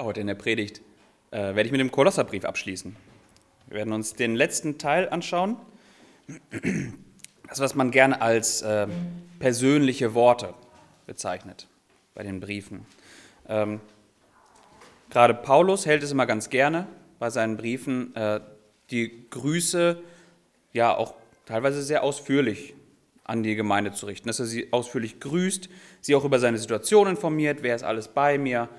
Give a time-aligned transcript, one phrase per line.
[0.00, 0.80] Ja, heute in der Predigt
[1.30, 2.96] äh, werde ich mit dem Kolosserbrief abschließen.
[3.68, 5.58] Wir werden uns den letzten Teil anschauen.
[7.46, 8.86] Das, was man gerne als äh,
[9.40, 10.54] persönliche Worte
[11.06, 11.68] bezeichnet
[12.14, 12.86] bei den Briefen.
[13.46, 13.78] Ähm,
[15.10, 16.86] gerade Paulus hält es immer ganz gerne
[17.18, 18.40] bei seinen Briefen, äh,
[18.90, 20.02] die Grüße
[20.72, 21.12] ja auch
[21.44, 22.72] teilweise sehr ausführlich
[23.24, 25.68] an die Gemeinde zu richten, dass er sie ausführlich grüßt,
[26.00, 28.70] sie auch über seine Situation informiert, wer ist alles bei mir.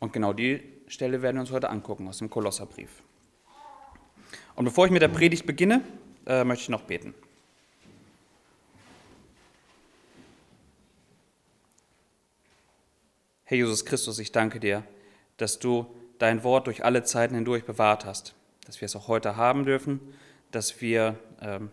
[0.00, 3.02] Und genau die Stelle werden wir uns heute angucken aus dem Kolosserbrief.
[4.54, 5.82] Und bevor ich mit der Predigt beginne,
[6.26, 7.14] äh, möchte ich noch beten.
[13.44, 14.84] Herr Jesus Christus, ich danke dir,
[15.38, 15.86] dass du
[16.18, 18.34] dein Wort durch alle Zeiten hindurch bewahrt hast,
[18.66, 20.00] dass wir es auch heute haben dürfen,
[20.50, 21.70] dass wir ähm,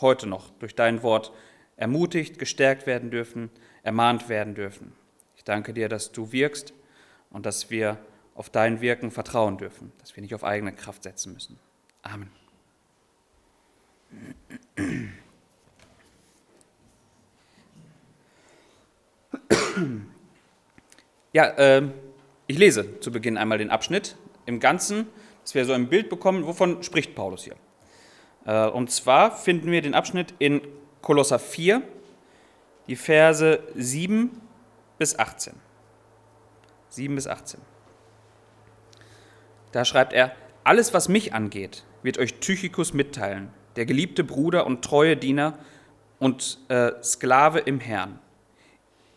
[0.00, 1.32] heute noch durch dein Wort
[1.76, 3.48] ermutigt, gestärkt werden dürfen,
[3.82, 4.92] ermahnt werden dürfen.
[5.36, 6.74] Ich danke dir, dass du wirkst
[7.30, 7.98] und dass wir
[8.34, 11.58] auf dein Wirken vertrauen dürfen, dass wir nicht auf eigene Kraft setzen müssen.
[12.02, 12.30] Amen.
[21.32, 21.82] Ja, äh,
[22.48, 25.06] ich lese zu Beginn einmal den Abschnitt im Ganzen,
[25.42, 27.54] dass wir so ein Bild bekommen, wovon spricht Paulus hier.
[28.46, 30.60] Äh, und zwar finden wir den Abschnitt in
[31.02, 31.82] Kolosser 4,
[32.88, 34.30] die Verse 7
[34.98, 35.54] bis 18.
[36.90, 37.60] 7 bis 18.
[39.72, 40.32] Da schreibt er,
[40.64, 45.58] alles, was mich angeht, wird euch Tychikus mitteilen, der geliebte Bruder und treue Diener
[46.18, 48.18] und äh, Sklave im Herrn.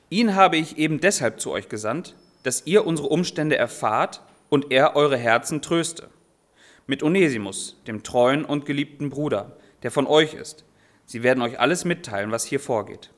[0.09, 4.95] Ihn habe ich eben deshalb zu euch gesandt, dass ihr unsere Umstände erfahrt und er
[4.95, 6.09] eure Herzen tröste.
[6.85, 10.65] Mit Onesimus, dem treuen und geliebten Bruder, der von euch ist.
[11.05, 13.11] Sie werden euch alles mitteilen, was hier vorgeht.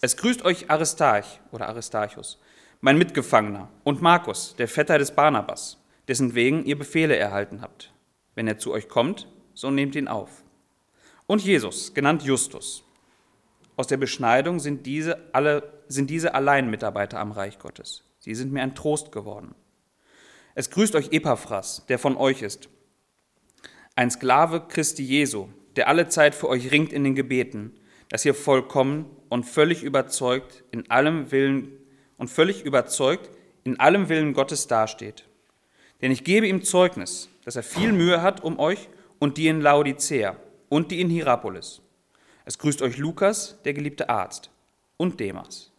[0.00, 2.38] Es grüßt euch Aristarch oder Aristarchus,
[2.80, 7.92] mein Mitgefangener, und Markus, der Vetter des Barnabas, dessen wegen ihr Befehle erhalten habt.
[8.34, 10.44] Wenn er zu euch kommt, so nehmt ihn auf.
[11.26, 12.84] Und Jesus, genannt Justus.
[13.76, 18.04] Aus der Beschneidung sind diese, alle, sind diese allein Mitarbeiter am Reich Gottes.
[18.18, 19.54] Sie sind mir ein Trost geworden.
[20.54, 22.68] Es grüßt euch Epaphras, der von euch ist,
[23.94, 27.74] ein Sklave Christi Jesu, der alle Zeit für euch ringt in den Gebeten,
[28.08, 31.77] dass ihr vollkommen und völlig überzeugt in allem Willen
[32.18, 33.30] und völlig überzeugt
[33.64, 35.24] in allem Willen Gottes dasteht.
[36.02, 39.60] Denn ich gebe ihm Zeugnis, dass er viel Mühe hat um euch und die in
[39.60, 40.36] Laodicea
[40.68, 41.80] und die in Hierapolis.
[42.44, 44.50] Es grüßt euch Lukas, der geliebte Arzt,
[44.96, 45.72] und Demas.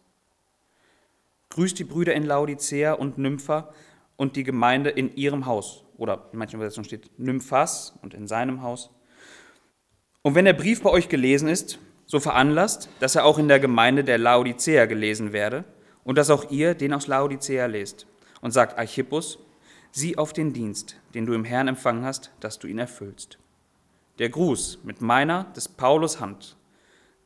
[1.50, 3.72] Grüßt die Brüder in Laodicea und Nympha
[4.16, 5.84] und die Gemeinde in ihrem Haus.
[5.96, 8.90] Oder in manchen Übersetzungen steht Nymphas und in seinem Haus.
[10.22, 13.58] Und wenn der Brief bei euch gelesen ist, so veranlasst, dass er auch in der
[13.58, 15.64] Gemeinde der Laodicea gelesen werde
[16.10, 18.04] und dass auch ihr den aus Laodicea lest.
[18.40, 19.38] Und sagt Archippus,
[19.92, 23.38] sieh auf den Dienst, den du im Herrn empfangen hast, dass du ihn erfüllst.
[24.18, 26.56] Der Gruß mit meiner, des Paulus Hand,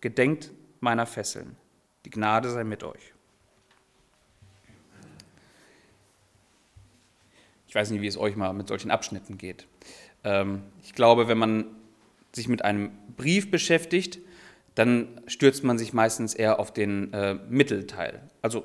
[0.03, 0.50] gedenkt
[0.81, 1.56] meiner Fesseln.
[2.05, 3.15] Die Gnade sei mit euch.
[7.66, 9.66] Ich weiß nicht, wie es euch mal mit solchen Abschnitten geht.
[10.25, 11.65] Ähm, ich glaube, wenn man
[12.34, 14.19] sich mit einem Brief beschäftigt,
[14.75, 18.28] dann stürzt man sich meistens eher auf den äh, Mittelteil.
[18.43, 18.65] Also,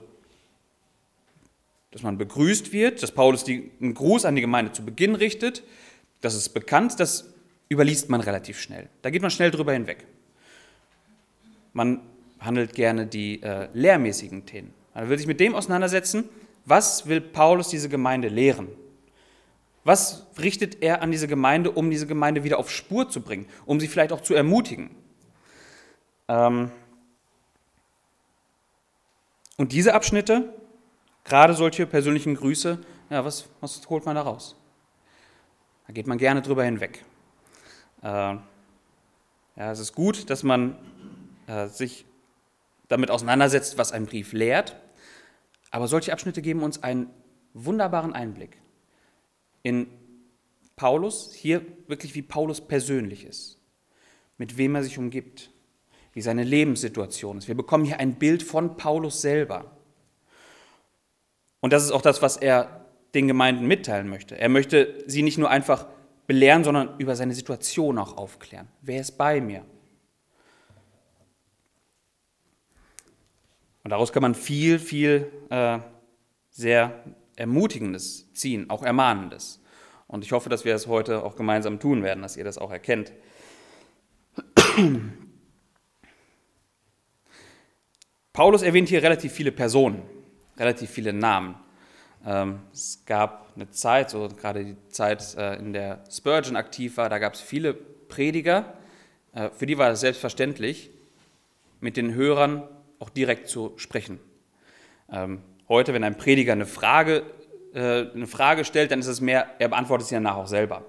[1.91, 5.63] dass man begrüßt wird, dass Paulus die, einen Gruß an die Gemeinde zu Beginn richtet,
[6.21, 7.33] das ist bekannt, das
[7.69, 8.89] überliest man relativ schnell.
[9.01, 10.05] Da geht man schnell drüber hinweg.
[11.73, 12.01] Man
[12.39, 14.73] handelt gerne die äh, lehrmäßigen Themen.
[14.93, 16.25] Man will sich mit dem auseinandersetzen,
[16.65, 18.67] was will Paulus diese Gemeinde lehren?
[19.83, 23.79] Was richtet er an diese Gemeinde, um diese Gemeinde wieder auf Spur zu bringen, um
[23.79, 24.91] sie vielleicht auch zu ermutigen?
[26.27, 26.71] Ähm
[29.57, 30.53] und diese Abschnitte,
[31.23, 34.55] gerade solche persönlichen Grüße, ja, was, was holt man da raus?
[35.87, 37.03] Da geht man gerne drüber hinweg.
[38.01, 38.41] Äh, ja,
[39.55, 40.77] es ist gut, dass man
[41.47, 42.05] äh, sich
[42.87, 44.75] damit auseinandersetzt, was ein Brief lehrt,
[45.71, 47.09] aber solche Abschnitte geben uns einen
[47.53, 48.57] wunderbaren Einblick
[49.63, 49.87] in
[50.75, 53.59] Paulus, hier wirklich wie Paulus persönlich ist,
[54.37, 55.51] mit wem er sich umgibt,
[56.13, 57.47] wie seine Lebenssituation ist.
[57.47, 59.78] Wir bekommen hier ein Bild von Paulus selber.
[61.61, 64.37] Und das ist auch das, was er den Gemeinden mitteilen möchte.
[64.37, 65.87] Er möchte sie nicht nur einfach
[66.27, 68.67] belehren, sondern über seine Situation auch aufklären.
[68.81, 69.65] Wer ist bei mir?
[73.83, 75.79] Und daraus kann man viel, viel äh,
[76.51, 77.03] sehr
[77.35, 79.59] Ermutigendes ziehen, auch Ermahnendes.
[80.07, 82.71] Und ich hoffe, dass wir es heute auch gemeinsam tun werden, dass ihr das auch
[82.71, 83.11] erkennt.
[88.33, 90.03] Paulus erwähnt hier relativ viele Personen,
[90.59, 91.55] relativ viele Namen.
[92.25, 97.09] Ähm, es gab eine Zeit, so gerade die Zeit, äh, in der Spurgeon aktiv war,
[97.09, 98.73] da gab es viele Prediger,
[99.33, 100.91] äh, für die war es selbstverständlich,
[101.79, 102.67] mit den Hörern
[102.99, 104.19] auch direkt zu sprechen.
[105.11, 107.23] Ähm, heute, wenn ein Prediger eine Frage,
[107.73, 110.85] äh, eine Frage stellt, dann ist es mehr, er beantwortet sie danach auch selber.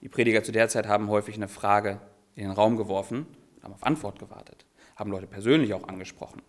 [0.00, 2.00] Die Prediger zu der Zeit haben häufig eine Frage
[2.34, 3.26] in den Raum geworfen,
[3.62, 4.64] haben auf Antwort gewartet,
[4.94, 6.42] haben Leute persönlich auch angesprochen.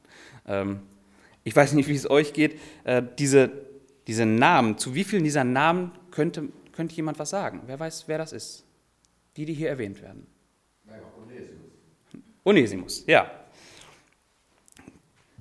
[0.45, 0.81] Ähm,
[1.47, 2.59] ich weiß nicht, wie es euch geht.
[2.83, 3.49] Äh, diese,
[4.05, 7.61] diese Namen, zu wie vielen dieser Namen könnte, könnte jemand was sagen?
[7.67, 8.65] Wer weiß, wer das ist?
[9.38, 10.27] Die, die hier erwähnt werden.
[11.23, 11.61] Onesimus.
[12.44, 13.31] Onesimus, ja.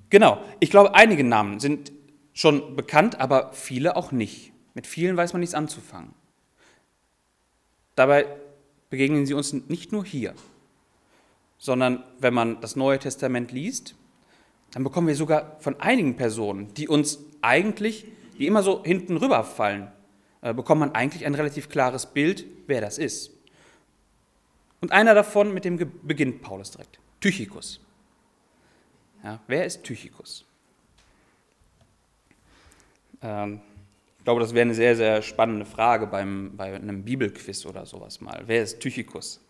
[0.08, 0.40] Genau.
[0.60, 1.90] Ich glaube, einige Namen sind
[2.34, 4.52] schon bekannt, aber viele auch nicht.
[4.74, 6.14] Mit vielen weiß man nichts anzufangen.
[7.96, 8.28] Dabei
[8.90, 10.36] begegnen sie uns nicht nur hier,
[11.58, 13.96] sondern wenn man das Neue Testament liest,
[14.72, 18.06] dann bekommen wir sogar von einigen Personen, die uns eigentlich,
[18.38, 19.88] die immer so hinten rüberfallen,
[20.42, 23.30] äh, bekommt man eigentlich ein relativ klares Bild, wer das ist.
[24.80, 27.80] Und einer davon, mit dem beginnt Paulus direkt, Tychicus.
[29.24, 30.44] Ja, wer ist Tychicus?
[33.22, 33.60] Ähm,
[34.18, 38.20] ich glaube, das wäre eine sehr, sehr spannende Frage beim, bei einem Bibelquiz oder sowas
[38.20, 38.42] mal.
[38.46, 39.40] Wer ist Tychicus?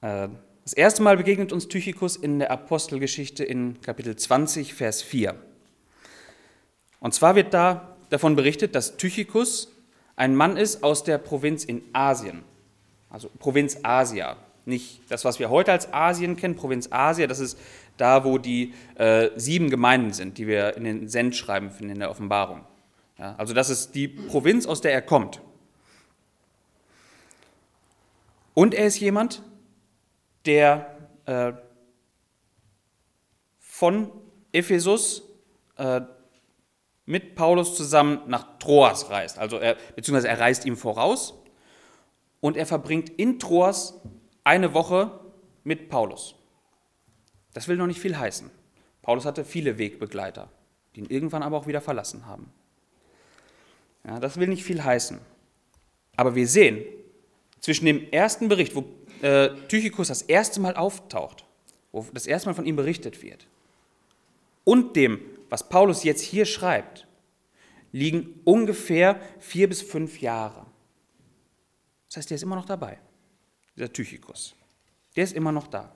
[0.00, 0.28] Äh,
[0.64, 5.34] das erste Mal begegnet uns Tychicus in der Apostelgeschichte in Kapitel 20, Vers 4.
[7.00, 9.70] Und zwar wird da davon berichtet, dass Tychicus
[10.16, 12.44] ein Mann ist aus der Provinz in Asien,
[13.10, 14.38] also Provinz Asia.
[14.64, 17.58] Nicht das, was wir heute als Asien kennen, Provinz Asia, das ist
[17.98, 22.10] da, wo die äh, sieben Gemeinden sind, die wir in den Sendschreiben finden, in der
[22.10, 22.64] Offenbarung.
[23.18, 25.42] Ja, also das ist die Provinz, aus der er kommt.
[28.54, 29.42] Und er ist jemand,
[30.46, 31.52] der äh,
[33.58, 34.10] von
[34.52, 35.22] Ephesus
[35.76, 36.02] äh,
[37.06, 39.38] mit Paulus zusammen nach Troas reist.
[39.38, 41.34] Also er, beziehungsweise er reist ihm voraus
[42.40, 44.00] und er verbringt in Troas
[44.42, 45.20] eine Woche
[45.64, 46.34] mit Paulus.
[47.52, 48.50] Das will noch nicht viel heißen.
[49.02, 50.48] Paulus hatte viele Wegbegleiter,
[50.94, 52.52] die ihn irgendwann aber auch wieder verlassen haben.
[54.06, 55.18] Ja, das will nicht viel heißen.
[56.16, 56.84] Aber wir sehen,
[57.60, 58.84] zwischen dem ersten Bericht, wo
[59.24, 61.46] äh, Tychicus das erste Mal auftaucht,
[61.92, 63.46] wo das erste Mal von ihm berichtet wird,
[64.64, 67.06] und dem, was Paulus jetzt hier schreibt,
[67.90, 70.66] liegen ungefähr vier bis fünf Jahre.
[72.08, 72.98] Das heißt, der ist immer noch dabei,
[73.76, 74.54] dieser Tychicus.
[75.16, 75.94] Der ist immer noch da.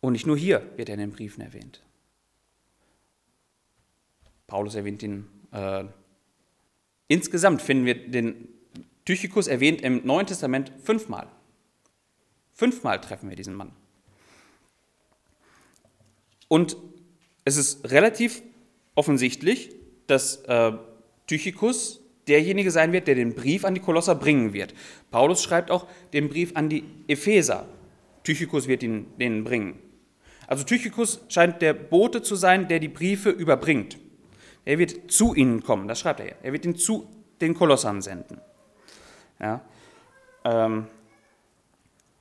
[0.00, 1.82] Und nicht nur hier wird er in den Briefen erwähnt.
[4.52, 5.24] Paulus erwähnt ihn.
[5.50, 5.84] Äh,
[7.08, 8.48] insgesamt finden wir den
[9.06, 11.26] Tychicus erwähnt im Neuen Testament fünfmal.
[12.52, 13.72] Fünfmal treffen wir diesen Mann.
[16.48, 16.76] Und
[17.46, 18.42] es ist relativ
[18.94, 19.70] offensichtlich,
[20.06, 20.72] dass äh,
[21.26, 24.74] Tychicus derjenige sein wird, der den Brief an die Kolosser bringen wird.
[25.10, 27.66] Paulus schreibt auch den Brief an die Epheser.
[28.22, 29.78] Tychicus wird ihn denen bringen.
[30.46, 33.96] Also Tychicus scheint der Bote zu sein, der die Briefe überbringt.
[34.64, 36.34] Er wird zu ihnen kommen, das schreibt er ja.
[36.42, 37.08] Er wird ihn zu
[37.40, 38.40] den Kolossern senden.
[39.40, 39.60] Ja.
[40.44, 40.86] Ähm,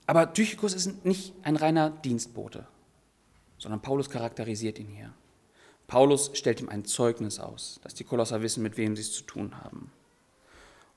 [0.08, 2.68] aber Tychicus ist nicht ein reiner Dienstbote,
[3.58, 5.14] sondern Paulus charakterisiert ihn hier.
[5.88, 9.24] Paulus stellt ihm ein Zeugnis aus, dass die Kolosser wissen, mit wem sie es zu
[9.24, 9.92] tun haben.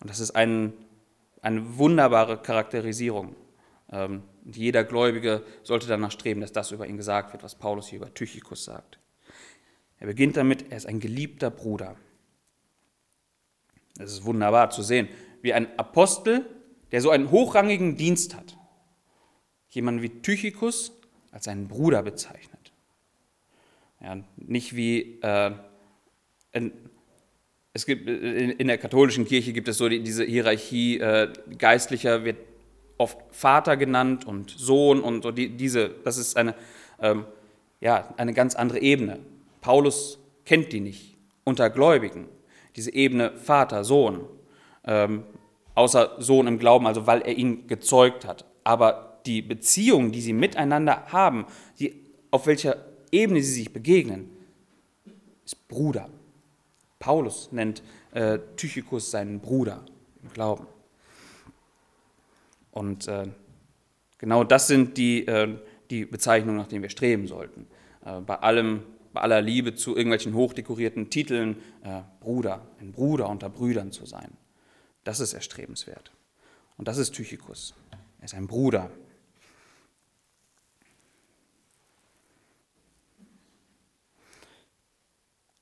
[0.00, 0.72] Und das ist ein,
[1.42, 3.34] eine wunderbare Charakterisierung.
[3.90, 7.98] Ähm, jeder Gläubige sollte danach streben, dass das über ihn gesagt wird, was Paulus hier
[7.98, 8.98] über Tychicus sagt.
[10.04, 11.96] Er beginnt damit, er ist ein geliebter Bruder.
[13.98, 15.08] Es ist wunderbar zu sehen,
[15.40, 16.44] wie ein Apostel,
[16.92, 18.58] der so einen hochrangigen Dienst hat,
[19.70, 20.92] jemanden wie Tychicus
[21.30, 22.74] als seinen Bruder bezeichnet.
[24.02, 25.52] Ja, nicht wie äh,
[26.52, 26.72] in,
[27.72, 32.26] es gibt in, in, der katholischen Kirche gibt es so die, diese Hierarchie, äh, Geistlicher
[32.26, 32.36] wird
[32.98, 36.54] oft Vater genannt und Sohn und so die, diese, das ist eine,
[37.00, 37.24] ähm,
[37.80, 39.20] ja, eine ganz andere Ebene.
[39.64, 42.28] Paulus kennt die nicht unter Gläubigen,
[42.76, 44.26] diese Ebene Vater, Sohn,
[44.84, 45.24] ähm,
[45.74, 48.44] außer Sohn im Glauben, also weil er ihn gezeugt hat.
[48.62, 51.46] Aber die Beziehung, die sie miteinander haben,
[51.78, 51.94] die,
[52.30, 52.76] auf welcher
[53.10, 54.28] Ebene sie sich begegnen,
[55.46, 56.10] ist Bruder.
[56.98, 59.82] Paulus nennt äh, Tychicus seinen Bruder
[60.22, 60.66] im Glauben.
[62.70, 63.28] Und äh,
[64.18, 65.56] genau das sind die, äh,
[65.88, 67.66] die Bezeichnungen, nach denen wir streben sollten.
[68.04, 68.82] Äh, bei allem
[69.14, 74.36] bei aller Liebe zu irgendwelchen hochdekorierten Titeln äh, Bruder, ein Bruder unter Brüdern zu sein.
[75.04, 76.12] Das ist erstrebenswert.
[76.76, 77.74] Und das ist Tychikus.
[78.18, 78.90] Er ist ein Bruder.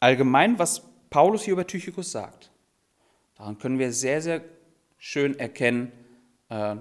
[0.01, 2.51] Allgemein, was Paulus hier über Tychikus sagt,
[3.37, 4.43] daran können wir sehr, sehr
[4.97, 5.93] schön erkennen,
[6.49, 6.77] äh,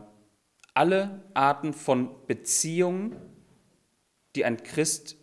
[0.73, 3.17] alle Arten von Beziehungen,
[4.37, 5.17] die ein Christ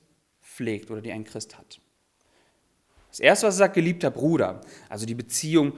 [0.58, 1.80] pflegt oder die ein Christ hat.
[3.10, 5.72] Das erste, was er sagt, geliebter Bruder, also die Beziehung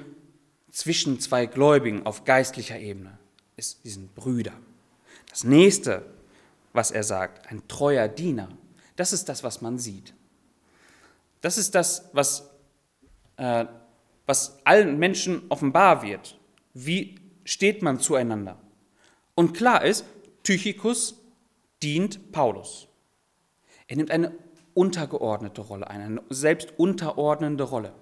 [0.70, 3.18] zwischen zwei Gläubigen auf geistlicher Ebene,
[3.56, 4.54] ist, die sind Brüder.
[5.28, 6.06] Das nächste,
[6.72, 8.48] was er sagt, ein treuer Diener,
[8.96, 10.14] das ist das, was man sieht.
[11.42, 12.48] Das ist das, was,
[13.36, 13.66] äh,
[14.24, 16.38] was allen Menschen offenbar wird.
[16.72, 18.58] Wie steht man zueinander?
[19.34, 20.06] Und klar ist,
[20.42, 21.16] Tychicus
[21.82, 22.88] dient Paulus.
[23.86, 24.32] Er nimmt eine
[24.74, 27.92] untergeordnete Rolle ein, eine selbst unterordnende Rolle.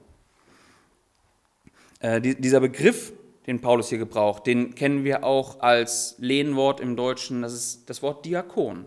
[2.00, 3.12] Äh, die, dieser Begriff,
[3.46, 8.02] den Paulus hier gebraucht, den kennen wir auch als Lehnwort im Deutschen, das ist das
[8.02, 8.86] Wort Diakon.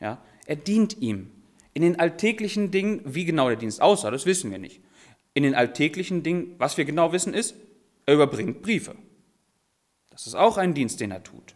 [0.00, 1.30] Ja, er dient ihm.
[1.74, 4.80] In den alltäglichen Dingen, wie genau der Dienst aussah, das wissen wir nicht.
[5.34, 7.54] In den alltäglichen Dingen, was wir genau wissen, ist,
[8.04, 8.94] er überbringt Briefe.
[10.10, 11.54] Das ist auch ein Dienst, den er tut.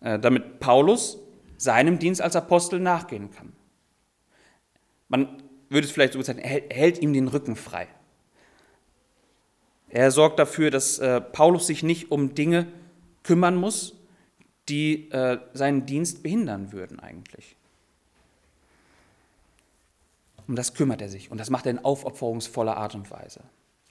[0.00, 1.18] Äh, damit Paulus
[1.56, 3.52] seinem Dienst als Apostel nachgehen kann.
[5.12, 7.86] Man würde es vielleicht so sagen, er hält ihm den Rücken frei.
[9.90, 12.66] Er sorgt dafür, dass äh, Paulus sich nicht um Dinge
[13.22, 13.94] kümmern muss,
[14.70, 17.56] die äh, seinen Dienst behindern würden eigentlich.
[20.48, 23.42] Um das kümmert er sich und das macht er in aufopferungsvoller Art und Weise,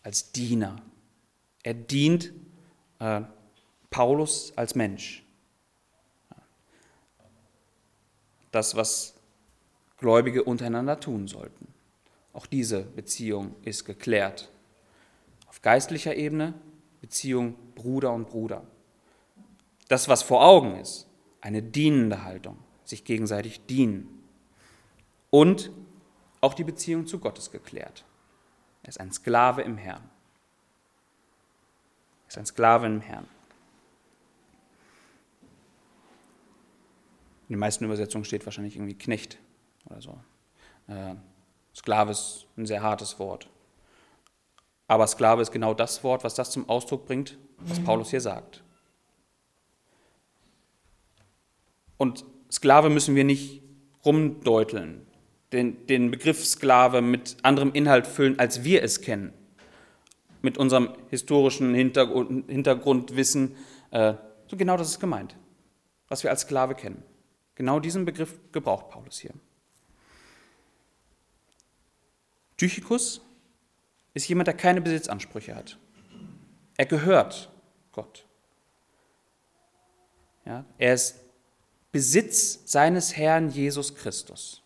[0.02, 0.82] als Diener.
[1.62, 2.34] Er dient
[2.98, 3.22] äh,
[3.92, 5.24] Paulus als Mensch.
[8.52, 9.21] Das, was
[10.02, 11.68] Gläubige untereinander tun sollten.
[12.34, 14.52] Auch diese Beziehung ist geklärt.
[15.48, 16.56] Auf geistlicher Ebene
[17.02, 18.64] Beziehung Bruder und Bruder.
[19.88, 21.08] Das, was vor Augen ist,
[21.40, 24.24] eine dienende Haltung, sich gegenseitig dienen.
[25.30, 25.72] Und
[26.42, 28.06] auch die Beziehung zu Gott ist geklärt.
[28.84, 30.04] Er ist ein Sklave im Herrn.
[32.26, 33.28] Er ist ein Sklave im Herrn.
[37.50, 39.38] In den meisten Übersetzungen steht wahrscheinlich irgendwie Knecht
[39.92, 40.20] oder so.
[40.88, 41.16] Äh,
[41.76, 43.48] Sklave ist ein sehr hartes Wort.
[44.88, 47.86] Aber Sklave ist genau das Wort, was das zum Ausdruck bringt, was mhm.
[47.86, 48.62] Paulus hier sagt.
[51.98, 53.62] Und Sklave müssen wir nicht
[54.04, 55.06] rumdeuteln,
[55.54, 59.34] den, den Begriff Sklave mit anderem Inhalt füllen, als wir es kennen.
[60.42, 63.56] Mit unserem historischen Hintergrund, Hintergrundwissen.
[63.92, 64.16] Äh,
[64.48, 65.36] so genau das ist gemeint,
[66.08, 67.04] was wir als Sklave kennen.
[67.56, 69.34] Genau diesen Begriff gebraucht Paulus hier.
[72.62, 73.22] Tychicus
[74.14, 75.80] ist jemand, der keine Besitzansprüche hat.
[76.78, 77.50] Er gehört
[77.92, 78.28] Gott.
[80.46, 81.22] Ja, er ist
[81.92, 84.62] Besitz seines Herrn Jesus Christus.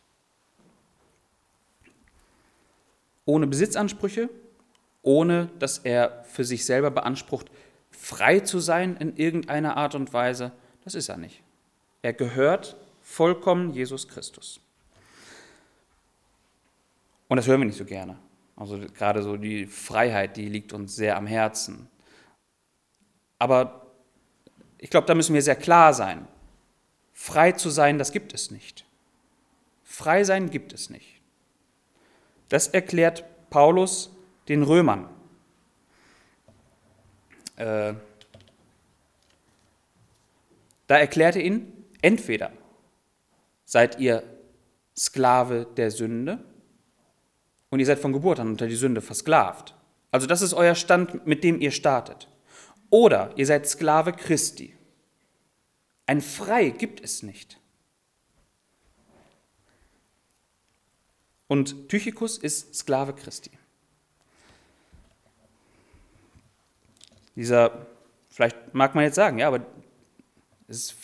[3.23, 4.29] Ohne Besitzansprüche,
[5.01, 7.49] ohne dass er für sich selber beansprucht,
[7.91, 10.51] frei zu sein in irgendeiner Art und Weise,
[10.83, 11.41] das ist er nicht.
[12.01, 14.59] Er gehört vollkommen Jesus Christus.
[17.27, 18.17] Und das hören wir nicht so gerne.
[18.55, 21.89] Also gerade so die Freiheit, die liegt uns sehr am Herzen.
[23.39, 23.87] Aber
[24.77, 26.27] ich glaube, da müssen wir sehr klar sein.
[27.11, 28.85] Frei zu sein, das gibt es nicht.
[29.83, 31.21] Frei sein gibt es nicht.
[32.49, 34.11] Das erklärt Paulus
[34.47, 35.09] den Römern.
[37.55, 37.93] Äh,
[40.87, 42.51] da erklärt er ihnen, entweder
[43.65, 44.23] seid ihr
[44.95, 46.43] Sklave der Sünde
[47.69, 49.75] und ihr seid von Geburt an unter die Sünde versklavt.
[50.11, 52.29] Also das ist euer Stand, mit dem ihr startet.
[52.89, 54.75] Oder ihr seid Sklave Christi.
[56.05, 57.59] Ein Frei gibt es nicht.
[61.47, 63.51] Und Tychicus ist Sklave Christi.
[67.35, 67.85] Dieser,
[68.29, 69.65] vielleicht mag man jetzt sagen, ja, aber
[70.67, 70.95] es ist,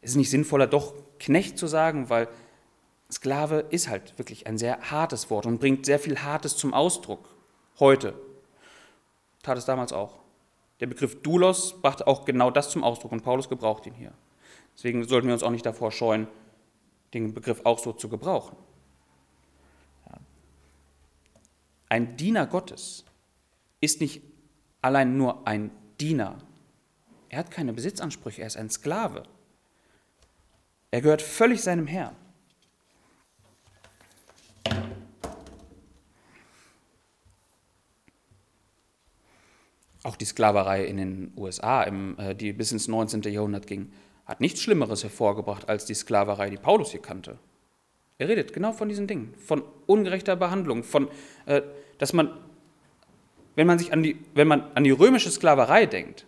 [0.00, 2.28] es ist nicht sinnvoller, doch Knecht zu sagen, weil
[3.10, 7.28] Sklave ist halt wirklich ein sehr hartes Wort und bringt sehr viel Hartes zum Ausdruck.
[7.78, 8.14] Heute.
[9.42, 10.18] Tat es damals auch.
[10.80, 14.12] Der Begriff Doulos brachte auch genau das zum Ausdruck und Paulus gebraucht ihn hier.
[14.74, 16.26] Deswegen sollten wir uns auch nicht davor scheuen,
[17.14, 18.56] den Begriff auch so zu gebrauchen.
[21.88, 23.04] Ein Diener Gottes
[23.80, 24.22] ist nicht
[24.82, 25.70] allein nur ein
[26.00, 26.38] Diener.
[27.28, 29.22] Er hat keine Besitzansprüche, er ist ein Sklave.
[30.90, 32.16] Er gehört völlig seinem Herrn.
[40.16, 43.20] Auch die Sklaverei in den USA, im, äh, die bis ins 19.
[43.24, 43.92] Jahrhundert ging,
[44.24, 47.36] hat nichts Schlimmeres hervorgebracht als die Sklaverei, die Paulus hier kannte.
[48.16, 51.08] Er redet genau von diesen Dingen, von ungerechter Behandlung, von,
[51.44, 51.60] äh,
[51.98, 52.30] dass man,
[53.56, 56.24] wenn man sich an die, wenn man an die römische Sklaverei denkt,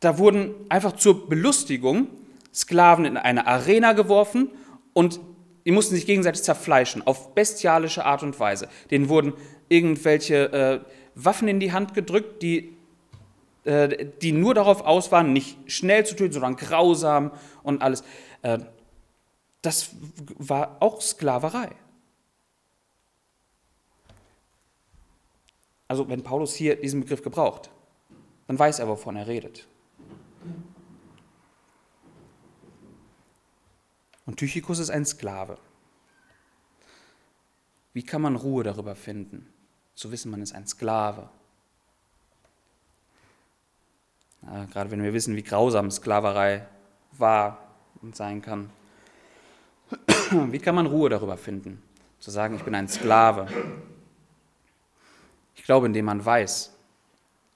[0.00, 2.08] da wurden einfach zur Belustigung
[2.52, 4.50] Sklaven in eine Arena geworfen
[4.92, 5.20] und
[5.64, 8.68] die mussten sich gegenseitig zerfleischen, auf bestialische Art und Weise.
[8.90, 9.34] Denen wurden
[9.68, 10.80] irgendwelche äh,
[11.14, 12.76] Waffen in die Hand gedrückt, die,
[13.64, 18.02] äh, die nur darauf aus waren, nicht schnell zu töten, sondern grausam und alles.
[18.42, 18.58] Äh,
[19.62, 19.90] das
[20.38, 21.70] war auch Sklaverei.
[25.86, 27.70] Also wenn Paulus hier diesen Begriff gebraucht,
[28.46, 29.68] dann weiß er, wovon er redet.
[34.24, 35.58] Und Tychikus ist ein Sklave.
[37.92, 39.51] Wie kann man Ruhe darüber finden,
[39.94, 41.28] zu wissen, man ist ein Sklave?
[44.42, 46.66] Ja, gerade wenn wir wissen, wie grausam Sklaverei
[47.12, 47.58] war
[48.00, 48.70] und sein kann.
[50.30, 51.82] Wie kann man Ruhe darüber finden,
[52.18, 53.46] zu sagen, ich bin ein Sklave?
[55.54, 56.72] Ich glaube, indem man weiß,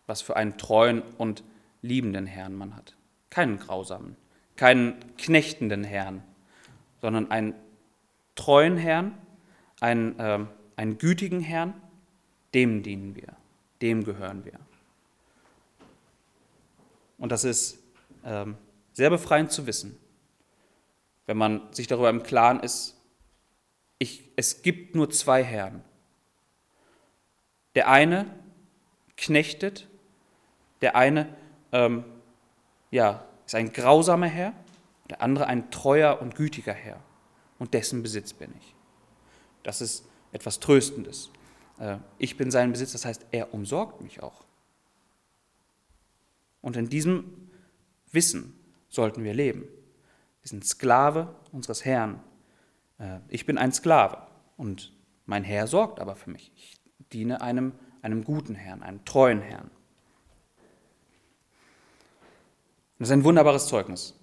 [0.07, 1.43] was für einen treuen und
[1.83, 2.95] liebenden Herrn man hat.
[3.31, 4.17] Keinen grausamen,
[4.57, 6.23] keinen knechtenden Herrn,
[7.01, 7.55] sondern einen
[8.35, 9.17] treuen Herrn,
[9.81, 10.41] einen, äh,
[10.77, 11.75] einen gütigen Herrn,
[12.55, 13.37] dem dienen wir,
[13.83, 14.59] dem gehören wir.
[17.19, 17.79] Und das ist
[18.25, 18.47] äh,
[18.93, 19.99] sehr befreiend zu wissen,
[21.27, 22.97] wenn man sich darüber im Klaren ist,
[23.99, 25.83] ich, es gibt nur zwei Herren.
[27.75, 28.27] Der eine
[29.17, 29.89] knechtet,
[30.83, 31.35] der eine
[31.73, 32.05] ähm,
[32.91, 34.53] ja, ist ein grausamer Herr,
[35.11, 37.01] der andere ein treuer und gütiger Herr.
[37.59, 38.75] Und dessen Besitz bin ich.
[39.63, 41.31] Das ist etwas Tröstendes.
[41.79, 44.45] Äh, ich bin sein Besitz, das heißt, er umsorgt mich auch.
[46.61, 47.51] Und in diesem
[48.11, 49.63] Wissen sollten wir leben.
[50.43, 52.21] Wir sind Sklave unseres Herrn.
[52.99, 54.93] Äh, ich bin ein Sklave und
[55.27, 56.53] mein Herr sorgt aber für mich.
[56.57, 56.77] Ich
[57.13, 57.73] diene einem,
[58.03, 59.71] einem guten Herrn, einem treuen Herrn.
[62.99, 64.15] Das ist ein wunderbares Zeugnis,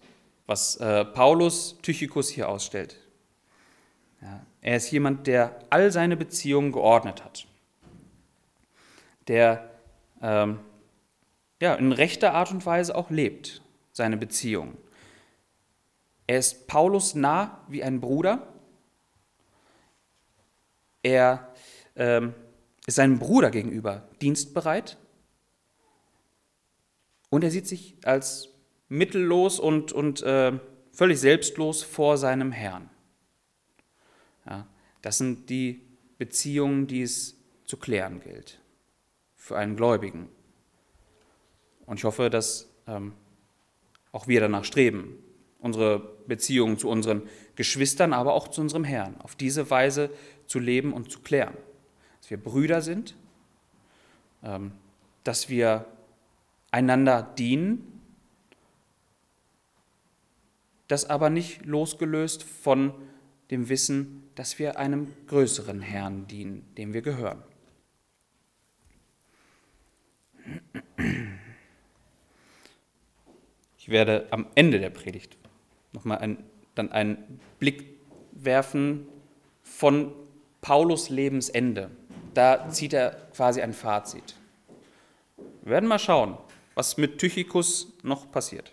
[0.47, 2.97] was äh, Paulus Tychikus hier ausstellt.
[4.21, 7.45] Ja, er ist jemand, der all seine Beziehungen geordnet hat,
[9.27, 9.69] der
[10.21, 10.59] ähm,
[11.61, 14.77] ja, in rechter Art und Weise auch lebt, seine Beziehungen.
[16.25, 18.47] Er ist Paulus nah wie ein Bruder.
[21.03, 21.53] Er
[21.95, 22.33] ähm,
[22.85, 24.97] ist seinem Bruder gegenüber dienstbereit.
[27.29, 28.49] Und er sieht sich als
[28.87, 30.53] mittellos und, und äh,
[30.91, 32.89] völlig selbstlos vor seinem Herrn.
[34.45, 34.67] Ja,
[35.01, 35.81] das sind die
[36.17, 38.62] Beziehungen, die es zu klären gilt
[39.43, 40.29] für einen Gläubigen.
[41.85, 43.11] Und ich hoffe, dass ähm,
[44.13, 45.17] auch wir danach streben,
[45.59, 47.23] unsere Beziehungen zu unseren
[47.57, 50.09] Geschwistern, aber auch zu unserem Herrn, auf diese Weise
[50.47, 51.57] zu leben und zu klären.
[52.21, 53.15] Dass wir Brüder sind,
[54.43, 54.71] ähm,
[55.25, 55.87] dass wir
[56.71, 57.99] einander dienen
[60.87, 62.93] das aber nicht losgelöst von
[63.51, 67.43] dem Wissen, dass wir einem größeren Herrn dienen, dem wir gehören.
[73.83, 75.35] Ich werde am Ende der Predigt
[75.91, 76.41] nochmal ein,
[76.73, 77.83] dann einen Blick
[78.31, 79.09] werfen
[79.61, 80.13] von
[80.61, 81.91] Paulus Lebensende.
[82.33, 84.37] Da zieht er quasi ein Fazit.
[85.63, 86.37] Wir werden mal schauen,
[86.75, 88.71] was mit Tychikus noch passiert.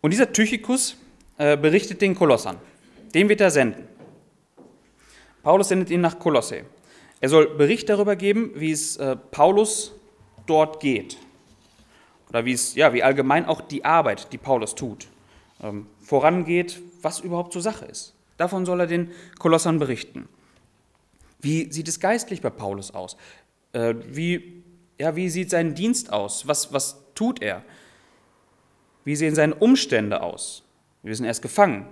[0.00, 0.96] Und dieser Tychikus
[1.38, 2.58] äh, berichtet den Kolossern.
[3.14, 3.86] Den wird er senden.
[5.44, 6.64] Paulus sendet ihn nach Kolosse.
[7.20, 9.92] Er soll Bericht darüber geben, wie es äh, Paulus
[10.46, 11.16] dort geht.
[12.30, 15.08] Oder wie es, ja, wie allgemein auch die Arbeit, die Paulus tut,
[15.62, 18.14] ähm, vorangeht, was überhaupt zur Sache ist.
[18.36, 20.28] Davon soll er den Kolossern berichten.
[21.40, 23.16] Wie sieht es geistlich bei Paulus aus?
[23.72, 24.62] Äh, wie,
[24.98, 26.46] ja, wie sieht sein Dienst aus?
[26.46, 27.62] Was, was tut er?
[29.04, 30.62] Wie sehen seine Umstände aus?
[31.02, 31.86] Wir sind erst gefangen.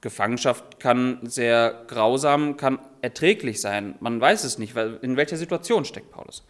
[0.00, 3.94] Gefangenschaft kann sehr grausam, kann erträglich sein.
[4.00, 6.44] Man weiß es nicht, in welcher Situation steckt Paulus.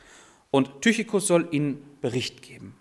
[0.53, 2.77] Und Tychikus soll ihnen Bericht geben.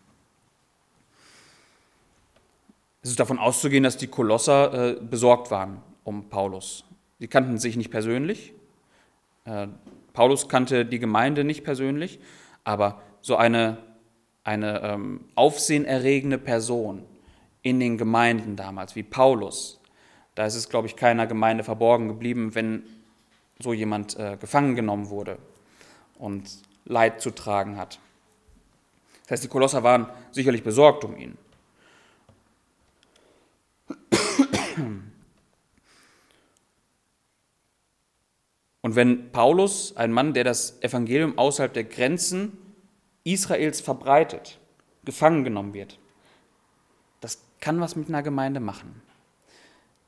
[3.01, 6.83] Es ist davon auszugehen, dass die Kolosser äh, besorgt waren um Paulus.
[7.17, 8.53] Sie kannten sich nicht persönlich.
[9.45, 9.67] Äh,
[10.13, 12.19] Paulus kannte die Gemeinde nicht persönlich,
[12.63, 13.77] aber so eine
[14.43, 17.03] eine ähm, aufsehenerregende Person
[17.61, 19.79] in den Gemeinden damals, wie Paulus.
[20.35, 22.83] Da ist es, glaube ich, keiner Gemeinde verborgen geblieben, wenn
[23.59, 25.37] so jemand äh, gefangen genommen wurde
[26.17, 26.49] und
[26.85, 27.99] Leid zu tragen hat.
[29.23, 31.37] Das heißt, die Kolosser waren sicherlich besorgt um ihn.
[38.81, 42.57] Und wenn Paulus, ein Mann, der das Evangelium außerhalb der Grenzen
[43.23, 44.59] Israels verbreitet,
[45.05, 45.99] gefangen genommen wird,
[47.21, 49.01] das kann was mit einer Gemeinde machen.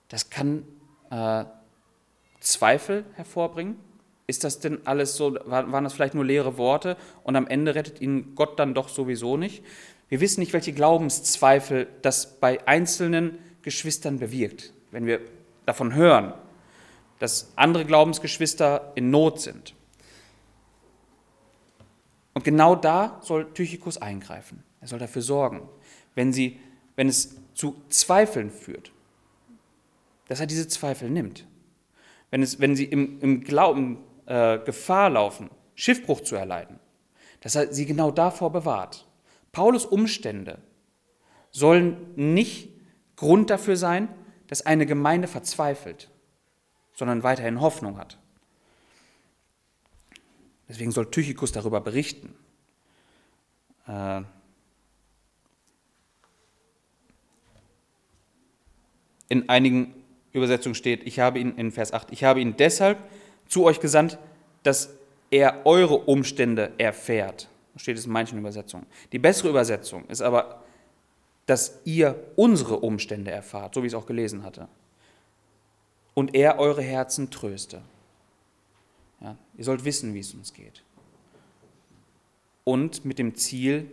[0.10, 0.66] Das kann
[1.12, 1.46] äh,
[2.40, 3.78] Zweifel hervorbringen,
[4.26, 8.00] ist das denn alles so, waren das vielleicht nur leere Worte und am Ende rettet
[8.00, 9.64] ihn Gott dann doch sowieso nicht?
[10.08, 15.20] Wir wissen nicht, welche Glaubenszweifel das bei einzelnen Geschwistern bewirkt, wenn wir
[15.66, 16.34] davon hören,
[17.20, 19.74] dass andere Glaubensgeschwister in Not sind.
[22.34, 24.64] Und genau da soll Tychikus eingreifen.
[24.82, 25.70] Er soll dafür sorgen,
[26.16, 26.60] wenn, sie,
[26.96, 28.92] wenn es zu Zweifeln führt,
[30.28, 31.46] dass er diese Zweifel nimmt.
[32.32, 34.00] Wenn, es, wenn sie im, im Glauben
[34.34, 36.80] äh, Gefahr laufen, Schiffbruch zu erleiden,
[37.42, 39.08] dass er sie genau davor bewahrt.
[39.52, 40.58] Paulus Umstände
[41.52, 42.70] sollen nicht
[43.16, 44.10] Grund dafür sein,
[44.48, 46.10] dass eine Gemeinde verzweifelt,
[46.96, 48.18] sondern weiterhin Hoffnung hat.
[50.68, 52.34] Deswegen soll Tychikus darüber berichten.
[53.88, 54.24] Äh,
[59.30, 59.94] in einigen
[60.32, 62.98] Übersetzungen steht, ich habe ihn in Vers 8, ich habe ihn deshalb
[63.48, 64.18] zu euch gesandt,
[64.64, 64.90] dass
[65.30, 67.50] er eure Umstände erfährt.
[67.74, 68.86] So steht es in manchen Übersetzungen.
[69.12, 70.64] Die bessere Übersetzung ist aber,
[71.46, 74.68] dass ihr unsere Umstände erfahrt, so wie ich es auch gelesen hatte.
[76.14, 77.82] Und er eure Herzen tröste.
[79.20, 80.84] Ja, ihr sollt wissen, wie es uns geht.
[82.64, 83.90] Und mit dem Ziel,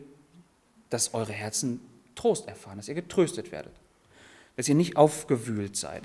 [0.90, 1.80] dass eure Herzen
[2.14, 3.72] Trost erfahren, dass ihr getröstet werdet.
[4.56, 6.02] Dass ihr nicht aufgewühlt seid,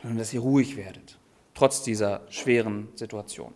[0.00, 1.18] sondern dass ihr ruhig werdet,
[1.56, 3.52] trotz dieser schweren Situation.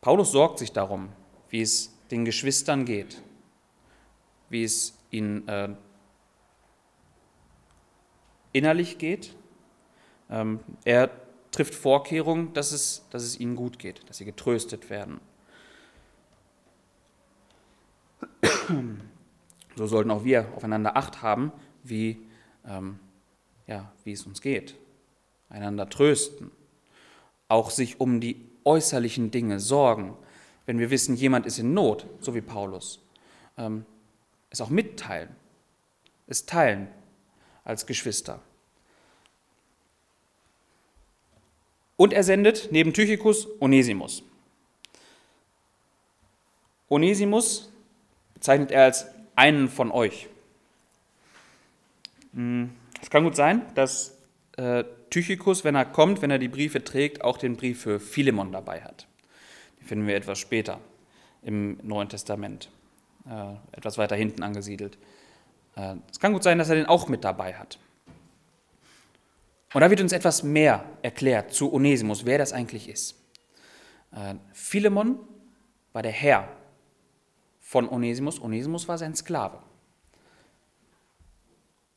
[0.00, 1.08] Paulus sorgt sich darum,
[1.48, 3.20] wie es den Geschwistern geht,
[4.48, 5.70] wie es ihnen äh,
[8.52, 9.34] innerlich geht
[10.30, 11.10] ähm, er
[11.50, 15.20] trifft Vorkehrungen, dass es, dass es ihnen gut geht, dass sie getröstet werden.
[19.76, 22.18] So sollten auch wir aufeinander Acht haben, wie,
[22.66, 22.98] ähm,
[23.66, 24.74] ja, wie es uns geht.
[25.48, 26.50] Einander trösten.
[27.48, 30.16] Auch sich um die äußerlichen Dinge sorgen.
[30.66, 33.00] Wenn wir wissen, jemand ist in Not, so wie Paulus,
[33.56, 33.86] ähm,
[34.50, 35.30] es auch mitteilen.
[36.26, 36.88] Es teilen
[37.64, 38.40] als Geschwister.
[41.96, 44.22] Und er sendet neben Tychikus Onesimus.
[46.88, 47.70] Onesimus
[48.34, 50.28] bezeichnet er als einen von euch.
[52.34, 52.70] Hm,
[53.02, 54.16] es kann gut sein, dass
[54.56, 58.52] äh, Tychikus, wenn er kommt, wenn er die Briefe trägt, auch den Brief für Philemon
[58.52, 59.06] dabei hat.
[59.80, 60.80] Den finden wir etwas später
[61.42, 62.70] im Neuen Testament,
[63.28, 64.98] äh, etwas weiter hinten angesiedelt.
[65.76, 67.78] Äh, es kann gut sein, dass er den auch mit dabei hat.
[69.74, 73.14] Und da wird uns etwas mehr erklärt zu Onesimus, wer das eigentlich ist.
[74.12, 75.18] Äh, Philemon
[75.92, 76.48] war der Herr
[77.60, 78.40] von Onesimus.
[78.40, 79.58] Onesimus war sein Sklave.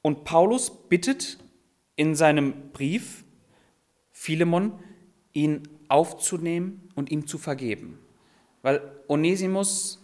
[0.02, 1.38] Und Paulus bittet
[2.02, 3.24] in seinem Brief
[4.12, 4.74] Philemon,
[5.34, 8.00] ihn aufzunehmen und ihm zu vergeben.
[8.64, 10.02] Weil Onesimus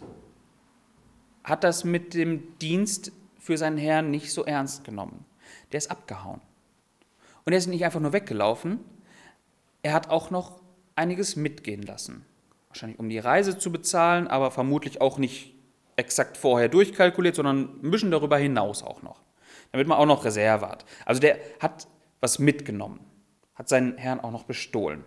[1.42, 5.24] hat das mit dem Dienst für seinen Herrn nicht so ernst genommen.
[5.72, 6.40] Der ist abgehauen.
[7.44, 8.78] Und er ist nicht einfach nur weggelaufen,
[9.82, 10.60] er hat auch noch
[10.94, 12.24] einiges mitgehen lassen.
[12.68, 15.52] Wahrscheinlich um die Reise zu bezahlen, aber vermutlich auch nicht
[15.96, 19.20] exakt vorher durchkalkuliert, sondern ein bisschen darüber hinaus auch noch.
[19.72, 20.84] Damit man auch noch Reserve hat.
[21.04, 21.86] Also der hat
[22.20, 23.00] was mitgenommen,
[23.54, 25.04] hat seinen Herrn auch noch bestohlen.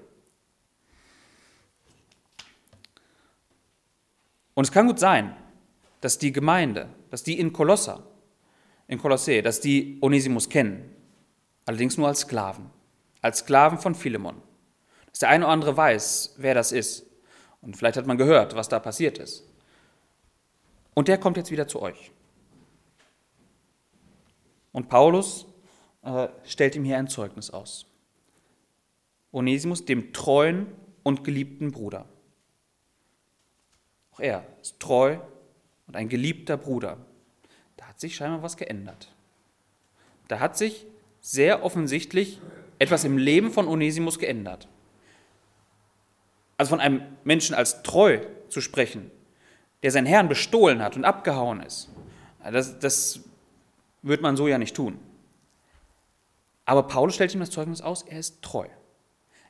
[4.53, 5.35] Und es kann gut sein,
[6.01, 8.03] dass die Gemeinde, dass die in Kolosser,
[8.87, 10.95] in Kolossä, dass die Onesimus kennen,
[11.65, 12.69] allerdings nur als Sklaven,
[13.21, 14.41] als Sklaven von Philemon.
[15.09, 17.05] Dass der eine oder andere weiß, wer das ist.
[17.61, 19.47] Und vielleicht hat man gehört, was da passiert ist.
[20.93, 22.11] Und der kommt jetzt wieder zu euch.
[24.71, 25.45] Und Paulus
[26.03, 27.85] äh, stellt ihm hier ein Zeugnis aus.
[29.31, 30.67] Onesimus, dem treuen
[31.03, 32.05] und geliebten Bruder.
[34.11, 35.17] Auch er ist treu
[35.87, 36.97] und ein geliebter Bruder.
[37.77, 39.13] Da hat sich scheinbar was geändert.
[40.27, 40.85] Da hat sich
[41.21, 42.39] sehr offensichtlich
[42.79, 44.67] etwas im Leben von Onesimus geändert.
[46.57, 49.11] Also von einem Menschen als treu zu sprechen,
[49.83, 51.89] der seinen Herrn bestohlen hat und abgehauen ist,
[52.43, 53.21] das, das
[54.01, 54.99] wird man so ja nicht tun.
[56.65, 58.67] Aber Paulus stellt ihm das Zeugnis aus, er ist treu.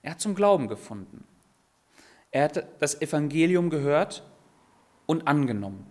[0.01, 1.25] Er hat zum Glauben gefunden.
[2.31, 4.23] Er hat das Evangelium gehört
[5.05, 5.85] und angenommen.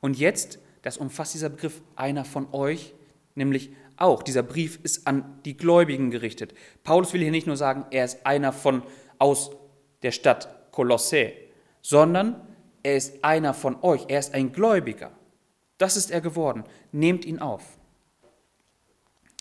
[0.00, 2.94] Und jetzt, das umfasst dieser Begriff einer von euch,
[3.34, 4.22] nämlich auch.
[4.22, 6.54] Dieser Brief ist an die Gläubigen gerichtet.
[6.84, 8.82] Paulus will hier nicht nur sagen, er ist einer von
[9.18, 9.50] aus
[10.02, 11.32] der Stadt Kolossä,
[11.82, 12.40] sondern
[12.82, 14.06] er ist einer von euch.
[14.08, 15.10] Er ist ein Gläubiger.
[15.78, 16.64] Das ist er geworden.
[16.92, 17.78] Nehmt ihn auf.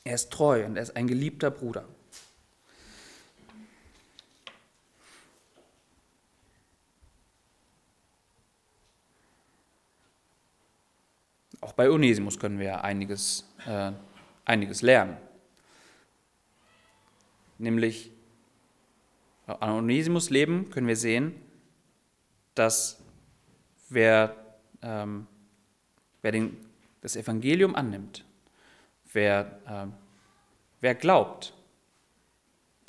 [0.04, 1.86] Er ist treu und er ist ein geliebter Bruder.
[11.60, 13.91] Auch bei Onesimus können wir einiges, äh,
[14.45, 15.17] einiges lernen.
[17.58, 18.12] Nämlich
[19.47, 21.36] an Onesimus Leben können wir sehen,
[22.54, 23.02] dass
[23.89, 24.36] wer,
[24.82, 25.28] ähm,
[26.28, 26.58] wer den,
[27.00, 28.26] das Evangelium annimmt,
[29.13, 29.88] wer, äh,
[30.82, 31.54] wer glaubt,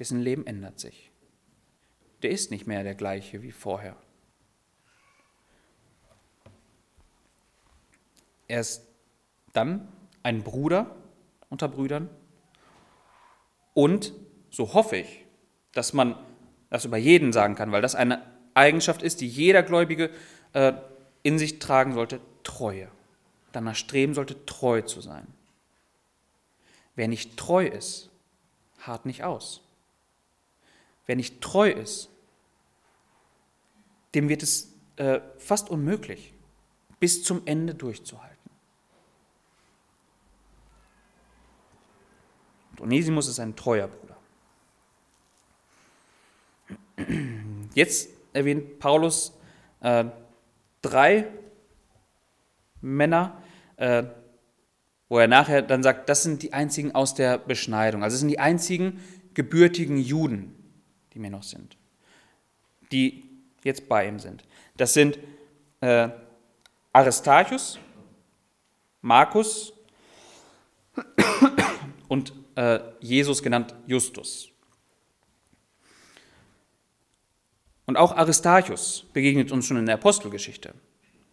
[0.00, 1.12] dessen Leben ändert sich.
[2.22, 3.94] Der ist nicht mehr der gleiche wie vorher.
[8.48, 8.88] Er ist
[9.52, 9.86] dann
[10.24, 10.96] ein Bruder
[11.48, 12.10] unter Brüdern
[13.72, 14.14] und
[14.50, 15.24] so hoffe ich,
[15.74, 16.16] dass man
[16.70, 18.20] das über jeden sagen kann, weil das eine
[18.54, 20.10] Eigenschaft ist, die jeder Gläubige
[20.54, 20.72] äh,
[21.22, 22.90] in sich tragen sollte, Treue.
[23.52, 25.26] Danach streben sollte, treu zu sein.
[26.94, 28.10] Wer nicht treu ist,
[28.80, 29.62] hart nicht aus.
[31.06, 32.10] Wer nicht treu ist,
[34.14, 36.32] dem wird es äh, fast unmöglich,
[36.98, 38.50] bis zum Ende durchzuhalten.
[42.72, 44.16] Und Onesimus ist ein treuer Bruder.
[47.74, 49.32] Jetzt erwähnt Paulus
[49.80, 50.04] äh,
[50.82, 51.30] drei
[52.80, 53.37] Männer,
[53.78, 54.04] äh,
[55.08, 58.02] wo er nachher dann sagt, das sind die einzigen aus der Beschneidung.
[58.02, 59.00] Also es sind die einzigen
[59.34, 60.54] gebürtigen Juden,
[61.14, 61.76] die mir noch sind,
[62.92, 63.24] die
[63.64, 64.44] jetzt bei ihm sind.
[64.76, 65.18] Das sind
[65.80, 66.08] äh,
[66.92, 67.78] Aristarchus,
[69.00, 69.72] Markus
[72.08, 74.50] und äh, Jesus genannt Justus.
[77.86, 80.74] Und auch Aristarchus begegnet uns schon in der Apostelgeschichte.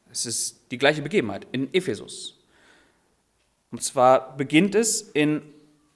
[0.09, 2.34] Es ist die gleiche Begebenheit in Ephesus.
[3.75, 5.41] Und zwar beginnt es in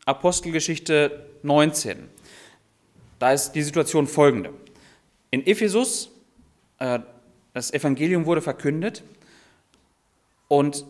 [0.04, 2.10] Apostelgeschichte 19.
[3.20, 4.54] Da ist die Situation folgende.
[5.32, 6.12] In Ephesus,
[6.80, 7.00] äh,
[7.54, 9.02] das Evangelium wurde verkündet
[10.50, 10.86] und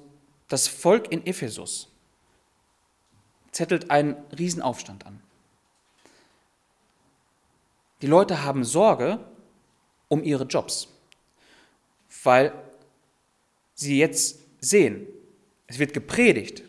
[0.48, 1.90] das Volk in Ephesus
[3.52, 5.22] zettelt einen Riesenaufstand an.
[8.02, 9.20] Die Leute haben Sorge,
[10.08, 10.88] um ihre Jobs,
[12.24, 12.52] weil
[13.76, 15.06] sie jetzt sehen,
[15.68, 16.64] es wird gepredigt,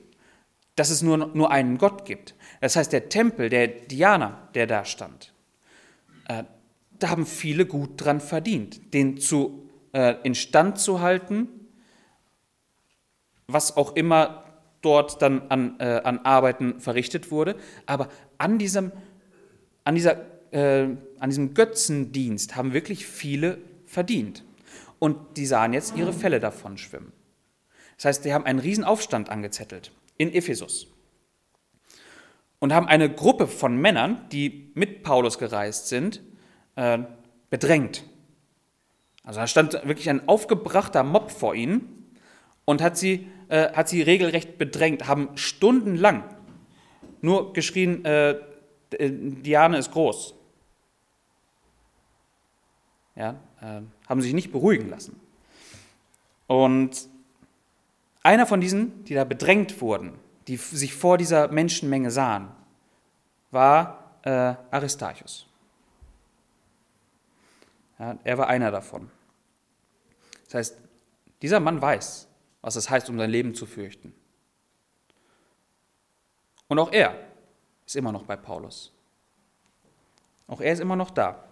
[0.81, 2.35] dass es nur, nur einen Gott gibt.
[2.62, 5.35] Das heißt, der Tempel der Diana, der da stand,
[6.27, 6.45] äh,
[6.99, 11.49] da haben viele gut dran verdient, den zu, äh, instand zu halten,
[13.47, 14.45] was auch immer
[14.81, 17.57] dort dann an, äh, an Arbeiten verrichtet wurde.
[17.85, 18.90] Aber an diesem,
[19.85, 20.16] an dieser
[20.51, 20.85] äh,
[21.19, 24.47] an diesem Götzendienst haben wirklich viele verdient.
[24.99, 27.12] Und die sahen jetzt ihre Fälle davon schwimmen.
[27.97, 30.87] Das heißt, die haben einen Riesenaufstand angezettelt in Ephesus
[32.59, 36.23] und haben eine Gruppe von Männern, die mit Paulus gereist sind,
[36.77, 36.99] äh,
[37.49, 38.05] bedrängt.
[39.25, 42.13] Also da stand wirklich ein aufgebrachter Mob vor ihnen
[42.65, 46.25] und hat sie, äh, hat sie regelrecht bedrängt, haben stundenlang
[47.23, 48.37] nur geschrien, äh,
[48.99, 50.35] Diane ist groß
[53.21, 55.21] ja, äh, haben sich nicht beruhigen lassen.
[56.47, 57.09] Und
[58.23, 62.51] einer von diesen, die da bedrängt wurden, die sich vor dieser Menschenmenge sahen,
[63.51, 65.47] war äh, Aristarchus.
[67.99, 69.11] Ja, er war einer davon.
[70.45, 70.79] Das heißt,
[71.43, 72.29] dieser Mann weiß,
[72.61, 74.15] was es heißt, um sein Leben zu fürchten.
[76.69, 77.19] Und auch er
[77.87, 78.93] ist immer noch bei Paulus.
[80.47, 81.45] Auch er ist immer noch da.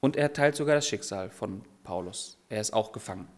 [0.00, 2.36] Und er teilt sogar das Schicksal von Paulus.
[2.48, 3.28] Er ist auch gefangen.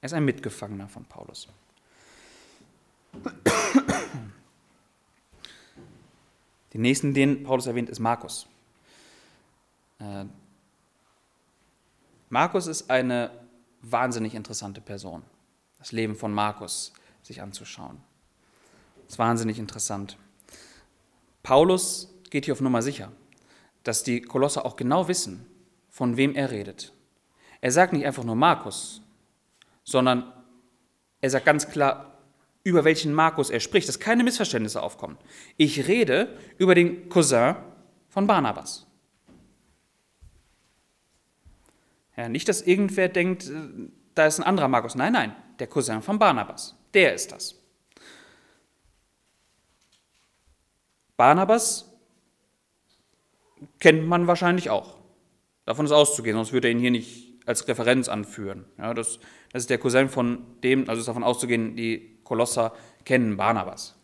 [0.00, 1.48] Er ist ein Mitgefangener von Paulus.
[6.72, 8.46] Den nächsten, den Paulus erwähnt, ist Markus.
[9.98, 10.26] Äh,
[12.28, 13.30] Markus ist eine
[13.82, 15.22] wahnsinnig interessante Person.
[15.78, 18.02] Das Leben von Markus sich anzuschauen.
[19.04, 20.18] Das ist wahnsinnig interessant.
[21.42, 23.12] Paulus geht hier auf Nummer sicher
[23.86, 25.46] dass die Kolosser auch genau wissen,
[25.96, 26.92] von wem er redet.
[27.62, 29.00] Er sagt nicht einfach nur Markus,
[29.82, 30.30] sondern
[31.22, 32.18] er sagt ganz klar,
[32.64, 35.16] über welchen Markus er spricht, dass keine Missverständnisse aufkommen.
[35.56, 37.56] Ich rede über den Cousin
[38.10, 38.86] von Barnabas.
[42.14, 43.50] Ja, nicht, dass irgendwer denkt,
[44.14, 44.96] da ist ein anderer Markus.
[44.96, 46.76] Nein, nein, der Cousin von Barnabas.
[46.92, 47.58] Der ist das.
[51.16, 51.90] Barnabas
[53.80, 54.95] kennt man wahrscheinlich auch.
[55.66, 58.64] Davon ist auszugehen, sonst würde er ihn hier nicht als Referenz anführen.
[58.78, 59.18] Ja, das,
[59.52, 62.72] das ist der Cousin von dem, also ist davon auszugehen, die Kolosser
[63.04, 63.94] kennen Barnabas.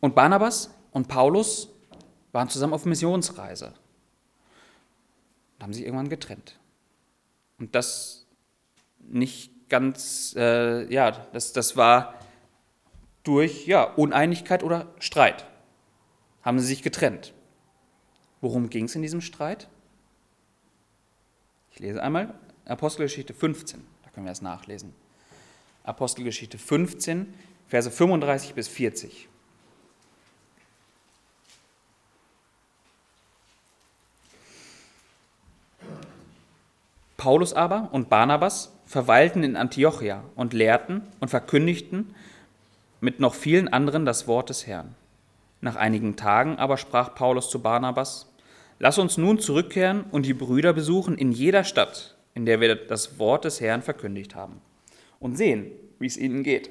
[0.00, 1.68] Und Barnabas und Paulus
[2.32, 3.74] waren zusammen auf Missionsreise
[5.56, 6.58] und haben sich irgendwann getrennt.
[7.58, 8.26] Und das
[8.98, 12.14] nicht ganz, äh, ja, das, das war
[13.24, 15.46] durch ja, Uneinigkeit oder Streit.
[16.42, 17.32] Haben sie sich getrennt.
[18.42, 19.68] Worum ging es in diesem Streit?
[21.70, 22.34] Ich lese einmal
[22.66, 24.92] Apostelgeschichte 15, da können wir es nachlesen.
[25.84, 27.32] Apostelgeschichte 15,
[27.68, 29.28] Verse 35 bis 40.
[37.16, 42.14] Paulus aber und Barnabas verweilten in Antiochia und lehrten und verkündigten
[43.00, 44.96] mit noch vielen anderen das Wort des Herrn.
[45.60, 48.31] Nach einigen Tagen aber sprach Paulus zu Barnabas,
[48.78, 53.18] Lass uns nun zurückkehren und die Brüder besuchen in jeder Stadt, in der wir das
[53.18, 54.60] Wort des Herrn verkündigt haben,
[55.18, 56.70] und sehen, wie es ihnen geht.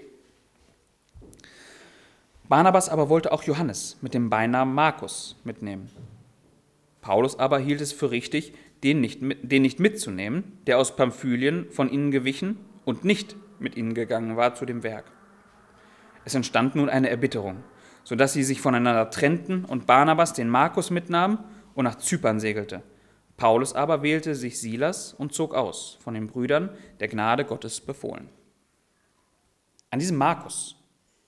[2.50, 5.90] Barnabas aber wollte auch Johannes mit dem Beinamen Markus mitnehmen.
[7.00, 11.90] Paulus aber hielt es für richtig, den nicht, den nicht mitzunehmen, der aus Pamphylien von
[11.90, 15.06] ihnen gewichen und nicht mit ihnen gegangen war zu dem Werk.
[16.26, 17.64] Es entstand nun eine Erbitterung,
[18.04, 21.44] sodass sie sich voneinander trennten und Barnabas den Markus mitnahm
[21.76, 22.84] und nach Zypern segelte.
[23.38, 28.30] Paulus aber wählte sich Silas und zog aus, von den Brüdern der Gnade Gottes befohlen.
[29.90, 30.76] An diesem Markus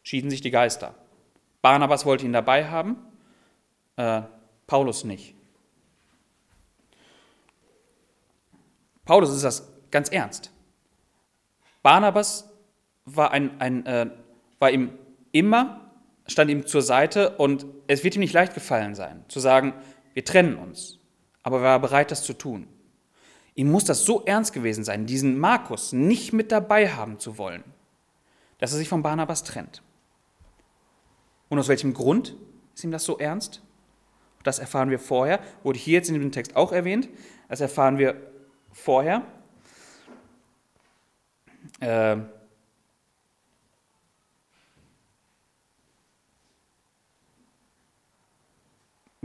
[0.04, 0.96] schieden sich die Geister.
[1.62, 2.98] Barnabas wollte ihn dabei haben,
[3.96, 4.22] äh,
[4.68, 5.36] Paulus nicht.
[9.06, 10.52] Paulus ist das ganz ernst.
[11.82, 12.50] Barnabas
[13.06, 14.10] war, ein, ein, äh,
[14.60, 14.94] war ihm
[15.32, 15.92] immer,
[16.28, 19.74] stand ihm zur Seite und es wird ihm nicht leicht gefallen sein, zu sagen,
[20.14, 21.00] wir trennen uns.
[21.44, 22.68] Aber er war bereit, das zu tun.
[23.56, 27.64] Ihm muss das so ernst gewesen sein, diesen Markus nicht mit dabei haben zu wollen,
[28.58, 29.84] dass er sich von Barnabas trennt.
[31.50, 32.36] Und aus welchem Grund
[32.74, 33.62] ist ihm das so ernst?
[34.44, 37.10] Das erfahren wir vorher, wurde hier jetzt in dem Text auch erwähnt.
[37.48, 38.16] Das erfahren wir
[38.72, 39.22] vorher.
[41.80, 42.18] Äh,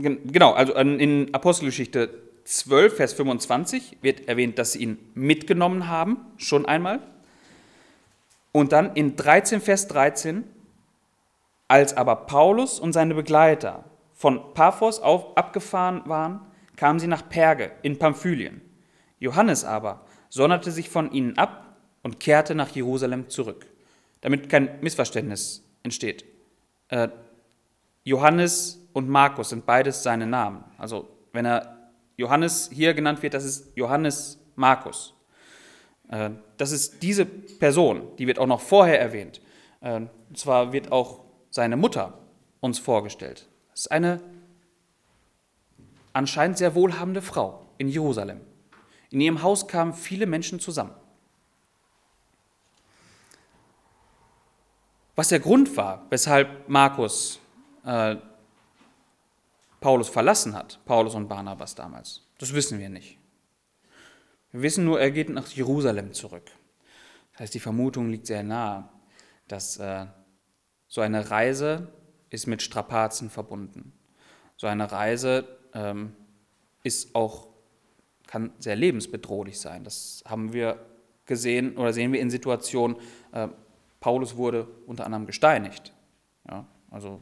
[0.01, 2.09] Genau, also in Apostelgeschichte
[2.45, 7.01] 12, Vers 25 wird erwähnt, dass sie ihn mitgenommen haben, schon einmal.
[8.53, 10.45] Und dann in 13, Vers 13,
[11.67, 13.83] als aber Paulus und seine Begleiter
[14.13, 16.39] von Paphos auf, abgefahren waren,
[16.77, 18.61] kamen sie nach Perge in Pamphylien.
[19.19, 23.65] Johannes aber sonderte sich von ihnen ab und kehrte nach Jerusalem zurück,
[24.21, 26.23] damit kein Missverständnis entsteht.
[26.87, 27.09] Äh,
[28.05, 30.63] Johannes und Markus sind beides seine Namen.
[30.77, 35.13] Also wenn er Johannes hier genannt wird, das ist Johannes Markus.
[36.09, 39.41] Äh, das ist diese Person, die wird auch noch vorher erwähnt.
[39.79, 42.19] Äh, und zwar wird auch seine Mutter
[42.59, 43.47] uns vorgestellt.
[43.71, 44.21] Das ist eine
[46.11, 48.41] anscheinend sehr wohlhabende Frau in Jerusalem.
[49.11, 50.93] In ihrem Haus kamen viele Menschen zusammen.
[55.15, 57.39] Was der Grund war, weshalb Markus
[57.85, 58.17] äh,
[59.79, 62.27] Paulus verlassen hat, Paulus und Barnabas damals.
[62.37, 63.17] Das wissen wir nicht.
[64.51, 66.51] Wir wissen nur, er geht nach Jerusalem zurück.
[67.31, 68.89] Das heißt, die Vermutung liegt sehr nahe,
[69.47, 70.05] dass äh,
[70.87, 71.91] so eine Reise
[72.29, 73.93] ist mit Strapazen verbunden.
[74.57, 76.15] So eine Reise ähm,
[76.83, 77.47] ist auch,
[78.27, 79.83] kann sehr lebensbedrohlich sein.
[79.83, 80.85] Das haben wir
[81.25, 82.97] gesehen oder sehen wir in Situationen,
[83.31, 83.47] äh,
[83.99, 85.93] Paulus wurde unter anderem gesteinigt.
[86.49, 87.19] Ja, also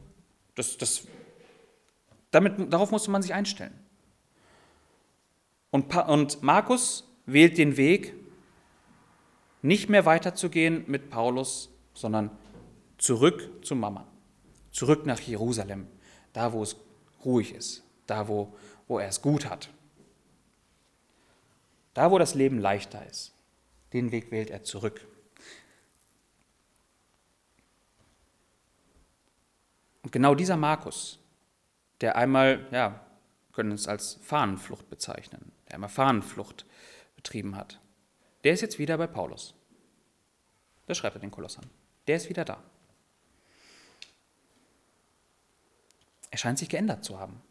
[0.54, 1.06] das, das
[2.30, 3.74] damit, darauf musste man sich einstellen.
[5.70, 8.14] Und, und Markus wählt den Weg,
[9.60, 12.30] nicht mehr weiterzugehen mit Paulus, sondern
[12.96, 14.06] zurück zu Mama,
[14.70, 15.86] zurück nach Jerusalem,
[16.32, 16.76] da wo es
[17.24, 18.54] ruhig ist, da wo,
[18.86, 19.70] wo er es gut hat,
[21.94, 23.34] da wo das Leben leichter ist.
[23.92, 25.06] Den Weg wählt er zurück.
[30.02, 31.18] Und genau dieser Markus,
[32.00, 33.04] der einmal, ja,
[33.52, 36.64] können es als Fahnenflucht bezeichnen, der einmal Fahnenflucht
[37.16, 37.80] betrieben hat.
[38.44, 39.54] Der ist jetzt wieder bei Paulus.
[40.86, 41.66] Das schreibt er den Kolossern.
[42.06, 42.62] Der ist wieder da.
[46.30, 47.42] Er scheint sich geändert zu haben.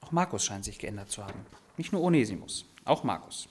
[0.00, 1.44] Auch Markus scheint sich geändert zu haben.
[1.76, 3.48] Nicht nur Onesimus, auch Markus.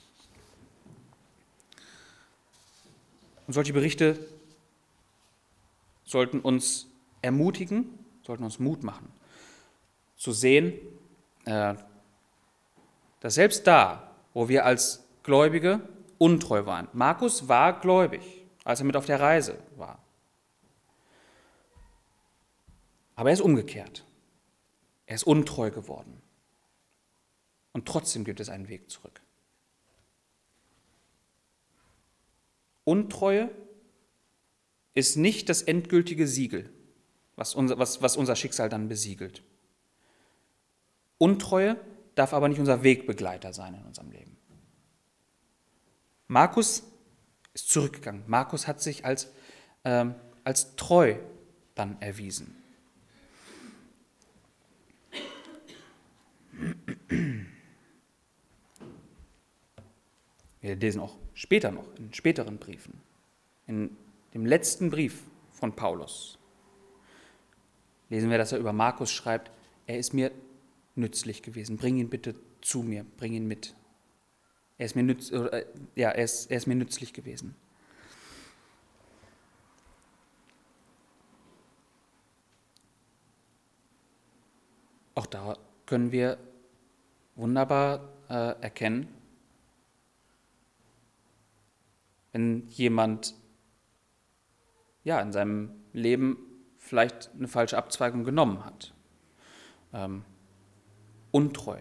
[3.48, 4.18] Und solche Berichte
[6.06, 6.88] sollten uns
[7.22, 7.99] ermutigen,
[8.30, 9.12] sollten uns Mut machen,
[10.16, 10.74] zu sehen,
[11.46, 11.74] äh,
[13.22, 15.82] dass selbst da, wo wir als Gläubige
[16.20, 18.22] untreu waren, Markus war gläubig,
[18.64, 19.98] als er mit auf der Reise war.
[23.16, 24.06] Aber er ist umgekehrt.
[25.08, 26.22] Er ist untreu geworden.
[27.72, 29.22] Und trotzdem gibt es einen Weg zurück.
[32.84, 33.50] Untreue
[34.94, 36.72] ist nicht das endgültige Siegel,
[37.40, 39.42] was unser, was, was unser Schicksal dann besiegelt.
[41.18, 41.78] Untreue
[42.16, 44.36] darf aber nicht unser Wegbegleiter sein in unserem Leben.
[46.28, 46.84] Markus
[47.54, 48.24] ist zurückgegangen.
[48.28, 49.32] Markus hat sich als,
[49.86, 51.16] ähm, als treu
[51.76, 52.56] dann erwiesen.
[60.60, 63.00] Wir lesen auch später noch, in späteren Briefen,
[63.66, 63.96] in
[64.34, 65.24] dem letzten Brief
[65.54, 66.39] von Paulus,
[68.10, 69.52] lesen wir, dass er über Markus schreibt,
[69.86, 70.32] er ist mir
[70.96, 73.76] nützlich gewesen, bring ihn bitte zu mir, bring ihn mit.
[74.78, 77.56] Er ist mir, nütz, äh, ja, er ist, er ist mir nützlich gewesen.
[85.16, 86.38] Auch da können wir
[87.36, 89.10] wunderbar äh, erkennen,
[92.32, 93.36] wenn jemand
[95.04, 96.49] ja, in seinem Leben
[96.90, 98.94] vielleicht eine falsche Abzweigung genommen hat.
[99.94, 100.24] Ähm,
[101.30, 101.78] untreu,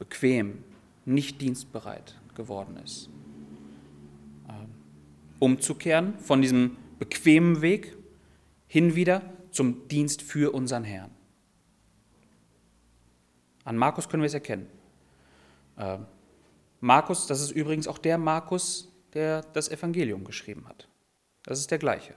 [0.00, 0.64] bequem,
[1.04, 3.08] nicht dienstbereit geworden ist.
[4.48, 4.70] Ähm,
[5.38, 7.96] umzukehren von diesem bequemen Weg
[8.66, 9.22] hin wieder
[9.52, 11.12] zum Dienst für unseren Herrn.
[13.62, 14.66] An Markus können wir es erkennen.
[15.78, 16.06] Ähm,
[16.80, 20.88] Markus, das ist übrigens auch der Markus, der das Evangelium geschrieben hat.
[21.44, 22.16] Das ist der gleiche.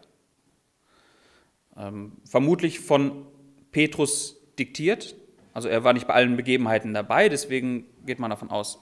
[1.78, 3.26] Ähm, vermutlich von
[3.72, 5.16] Petrus diktiert.
[5.54, 8.80] Also er war nicht bei allen Begebenheiten dabei, deswegen geht man davon aus,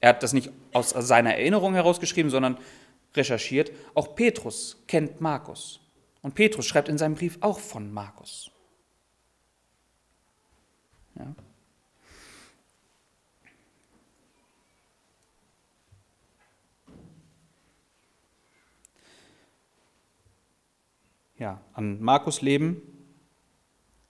[0.00, 2.58] er hat das nicht aus seiner Erinnerung herausgeschrieben, sondern
[3.14, 3.72] recherchiert.
[3.94, 5.80] Auch Petrus kennt Markus.
[6.22, 8.50] Und Petrus schreibt in seinem Brief auch von Markus.
[11.16, 11.34] Ja.
[21.38, 22.82] Ja, an Markus Leben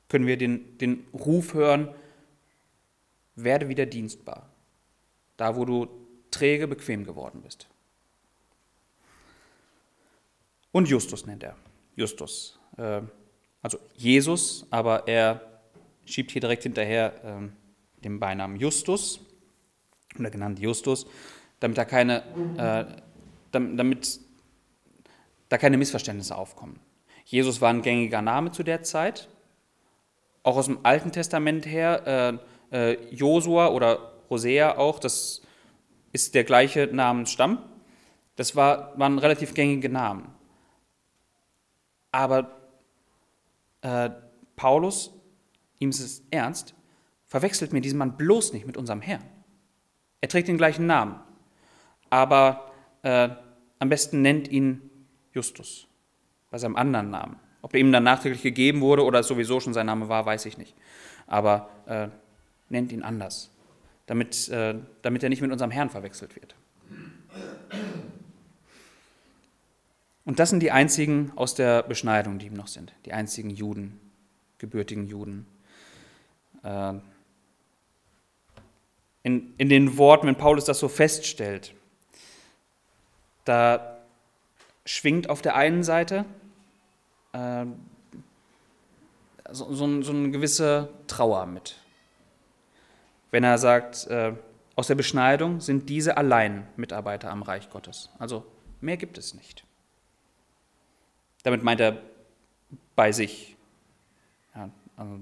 [0.08, 1.94] können wir den, den Ruf hören,
[3.36, 4.48] werde wieder dienstbar,
[5.36, 5.88] da wo du
[6.30, 7.68] träge, bequem geworden bist.
[10.72, 11.56] Und Justus nennt er.
[11.96, 12.58] Justus.
[12.76, 13.02] Äh,
[13.62, 15.60] also Jesus, aber er
[16.04, 19.20] schiebt hier direkt hinterher äh, den Beinamen Justus,
[20.18, 21.06] oder genannt Justus,
[21.60, 22.22] damit da keine,
[22.56, 23.00] äh,
[23.50, 24.20] damit
[25.48, 26.78] da keine Missverständnisse aufkommen.
[27.28, 29.28] Jesus war ein gängiger Name zu der Zeit.
[30.42, 32.40] Auch aus dem Alten Testament her,
[32.72, 35.42] äh, äh, Josua oder Hosea auch, das
[36.12, 37.62] ist der gleiche Namensstamm.
[38.36, 40.34] Das war, waren relativ gängige Namen.
[42.12, 42.70] Aber
[43.82, 44.08] äh,
[44.56, 45.12] Paulus,
[45.80, 46.74] ihm ist es ernst,
[47.26, 49.28] verwechselt mir diesen Mann bloß nicht mit unserem Herrn.
[50.22, 51.20] Er trägt den gleichen Namen,
[52.08, 52.72] aber
[53.02, 53.28] äh,
[53.80, 54.90] am besten nennt ihn
[55.34, 55.87] Justus
[56.50, 57.36] bei seinem anderen Namen.
[57.62, 60.46] Ob er ihm dann nachträglich gegeben wurde oder es sowieso schon sein Name war, weiß
[60.46, 60.74] ich nicht.
[61.26, 62.08] Aber äh,
[62.68, 63.50] nennt ihn anders,
[64.06, 66.54] damit, äh, damit er nicht mit unserem Herrn verwechselt wird.
[70.24, 73.98] Und das sind die einzigen aus der Beschneidung, die ihm noch sind, die einzigen Juden,
[74.58, 75.46] gebürtigen Juden.
[76.62, 76.94] Äh,
[79.22, 81.74] in, in den Worten, wenn Paulus das so feststellt,
[83.44, 83.98] da
[84.84, 86.24] schwingt auf der einen Seite
[87.32, 87.66] äh,
[89.50, 91.76] so, so, so, eine gewisse Trauer mit.
[93.30, 94.34] Wenn er sagt, äh,
[94.76, 98.10] aus der Beschneidung sind diese allein Mitarbeiter am Reich Gottes.
[98.18, 98.46] Also
[98.80, 99.64] mehr gibt es nicht.
[101.42, 102.00] Damit meint er
[102.94, 103.56] bei sich.
[104.54, 105.18] Ja, also,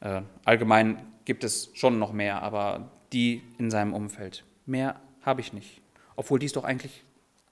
[0.00, 4.44] äh, allgemein gibt es schon noch mehr, aber die in seinem Umfeld.
[4.66, 5.80] Mehr habe ich nicht.
[6.16, 7.02] Obwohl die es doch eigentlich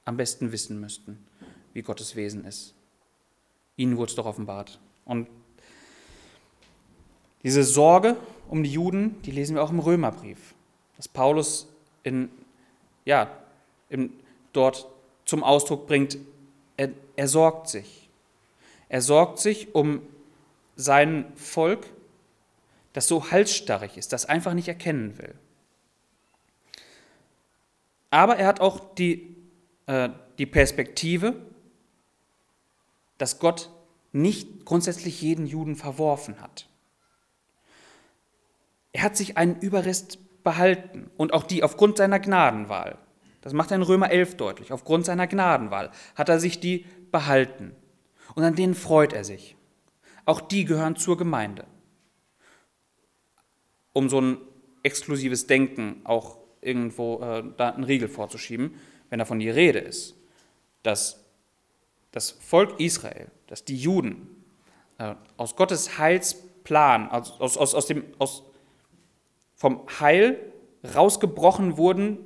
[0.05, 1.25] am besten wissen müssten,
[1.73, 2.75] wie Gottes Wesen ist.
[3.77, 4.79] Ihnen wurde es doch offenbart.
[5.05, 5.29] Und
[7.43, 8.17] diese Sorge
[8.49, 10.55] um die Juden, die lesen wir auch im Römerbrief,
[10.97, 11.69] dass Paulus
[12.03, 12.31] in,
[13.05, 13.31] ja,
[13.89, 14.13] in,
[14.53, 14.87] dort
[15.25, 16.19] zum Ausdruck bringt,
[16.77, 18.09] er, er sorgt sich.
[18.89, 20.03] Er sorgt sich um
[20.77, 21.87] sein Volk,
[22.93, 25.35] das so halsstarrig ist, das einfach nicht erkennen will.
[28.11, 29.35] Aber er hat auch die,
[29.87, 31.35] äh, die Perspektive,
[33.23, 33.71] dass Gott
[34.11, 36.67] nicht grundsätzlich jeden Juden verworfen hat.
[38.91, 42.99] Er hat sich einen Überrest behalten und auch die aufgrund seiner Gnadenwahl.
[43.41, 44.73] Das macht er in Römer 11 deutlich.
[44.73, 47.77] Aufgrund seiner Gnadenwahl hat er sich die behalten.
[48.35, 49.55] Und an denen freut er sich.
[50.25, 51.65] Auch die gehören zur Gemeinde.
[53.93, 54.39] Um so ein
[54.83, 58.75] exklusives Denken auch irgendwo äh, da einen Riegel vorzuschieben,
[59.11, 60.17] wenn davon die Rede ist,
[60.83, 61.22] dass
[62.13, 64.29] das Volk Israel, dass die Juden
[64.99, 68.45] äh, aus Gottes Heilsplan, aus, aus, aus, aus dem, aus,
[69.55, 70.39] vom Heil
[70.95, 72.19] rausgebrochen wurden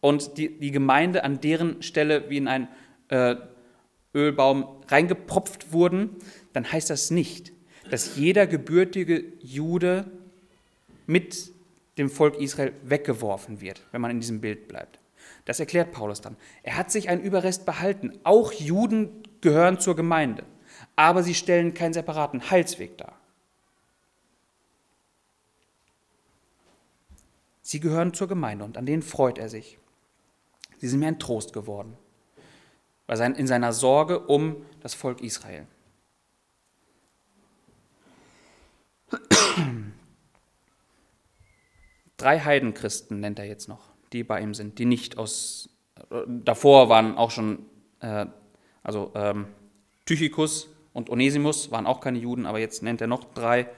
[0.00, 2.68] und die, die Gemeinde an deren Stelle wie in einen
[3.08, 3.36] äh,
[4.14, 6.16] Ölbaum reingepropft wurden,
[6.52, 7.52] dann heißt das nicht,
[7.90, 10.10] dass jeder gebürtige Jude
[11.06, 11.52] mit
[11.98, 14.98] dem Volk Israel weggeworfen wird, wenn man in diesem Bild bleibt.
[15.44, 16.36] Das erklärt Paulus dann.
[16.62, 18.18] Er hat sich einen Überrest behalten.
[18.24, 20.44] Auch Juden gehören zur Gemeinde,
[20.96, 23.18] aber sie stellen keinen separaten Heilsweg dar.
[27.62, 29.78] Sie gehören zur Gemeinde und an denen freut er sich.
[30.78, 31.96] Sie sind mir ein Trost geworden
[33.18, 35.66] in seiner Sorge um das Volk Israel.
[42.16, 45.70] Drei Heidenchristen nennt er jetzt noch, die bei ihm sind, die nicht aus,
[46.26, 47.66] davor waren auch schon,
[48.00, 48.26] äh,
[48.82, 49.46] also ähm,
[50.06, 53.68] Tychicus und Onesimus waren auch keine Juden, aber jetzt nennt er noch drei,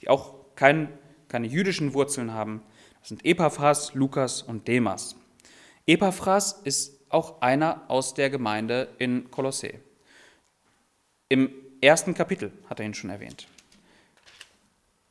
[0.00, 0.88] die auch kein,
[1.28, 2.62] keine jüdischen Wurzeln haben.
[3.00, 5.16] Das sind Epaphras, Lukas und Demas.
[5.86, 9.74] Epaphras ist auch einer aus der Gemeinde in Kolossä.
[11.28, 11.50] Im
[11.80, 13.46] ersten Kapitel hat er ihn schon erwähnt.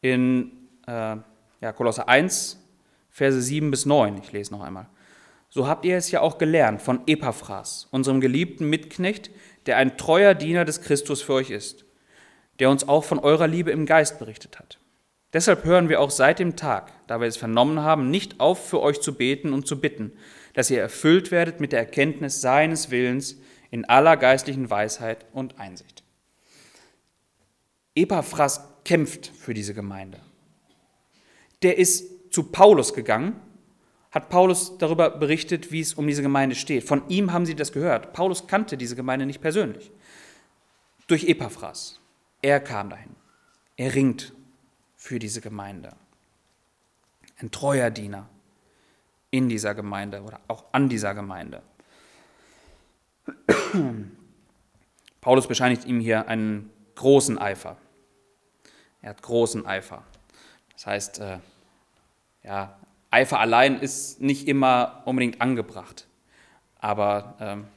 [0.01, 0.51] In
[0.87, 1.17] äh,
[1.61, 2.59] ja, Kolosse 1,
[3.09, 4.87] Verse 7 bis 9, ich lese noch einmal.
[5.55, 9.31] So habt ihr es ja auch gelernt von Epaphras, unserem geliebten Mitknecht,
[9.67, 11.85] der ein treuer Diener des Christus für euch ist,
[12.59, 14.79] der uns auch von eurer Liebe im Geist berichtet hat.
[15.31, 18.81] Deshalb hören wir auch seit dem Tag, da wir es vernommen haben, nicht auf, für
[18.81, 20.11] euch zu beten und zu bitten,
[20.55, 23.37] dass ihr erfüllt werdet mit der Erkenntnis seines Willens
[23.71, 26.03] in aller geistlichen Weisheit und Einsicht.
[27.95, 30.19] Epaphras kämpft für diese Gemeinde.
[31.61, 33.39] Der ist zu Paulus gegangen,
[34.15, 36.85] hat Paulus darüber berichtet, wie es um diese Gemeinde steht.
[36.85, 38.13] Von ihm haben sie das gehört.
[38.13, 39.91] Paulus kannte diese Gemeinde nicht persönlich.
[41.07, 41.99] Durch Epaphras.
[42.41, 43.13] Er kam dahin.
[43.75, 44.31] Er ringt
[44.95, 45.91] für diese Gemeinde.
[47.39, 48.29] Ein treuer Diener
[49.31, 51.61] in dieser Gemeinde oder auch an dieser Gemeinde.
[55.19, 57.75] Paulus bescheinigt ihm hier einen großen Eifer.
[59.01, 60.03] Er hat großen Eifer.
[60.71, 61.39] Das heißt, äh,
[62.43, 62.79] ja,
[63.15, 66.05] Eifer allein ist nicht immer unbedingt angebracht,
[66.79, 67.67] aber ähm,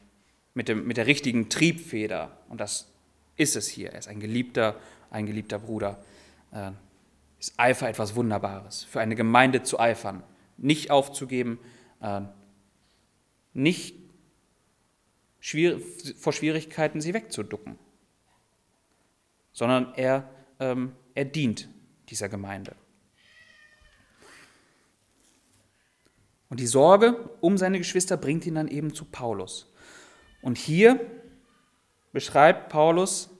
[0.52, 2.90] mit, dem, mit der richtigen Triebfeder, und das
[3.36, 4.74] ist es hier, er ist ein geliebter,
[5.12, 6.02] ein geliebter Bruder,
[6.50, 6.72] äh,
[7.38, 10.24] ist Eifer etwas Wunderbares, für eine Gemeinde zu eifern,
[10.56, 11.60] nicht aufzugeben,
[12.00, 12.22] äh,
[13.52, 13.94] nicht
[15.38, 17.78] schwierig, vor Schwierigkeiten sie wegzuducken,
[19.52, 20.28] sondern er,
[20.58, 21.68] ähm, er dient
[22.08, 22.74] dieser Gemeinde.
[26.48, 29.72] Und die Sorge um seine Geschwister bringt ihn dann eben zu Paulus.
[30.40, 31.00] Und hier
[32.12, 33.30] beschreibt Paulus,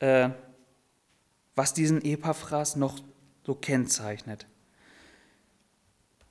[0.00, 0.30] äh,
[1.54, 2.98] was diesen Epaphras noch
[3.44, 4.46] so kennzeichnet.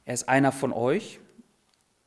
[0.06, 1.20] Er ist einer von euch,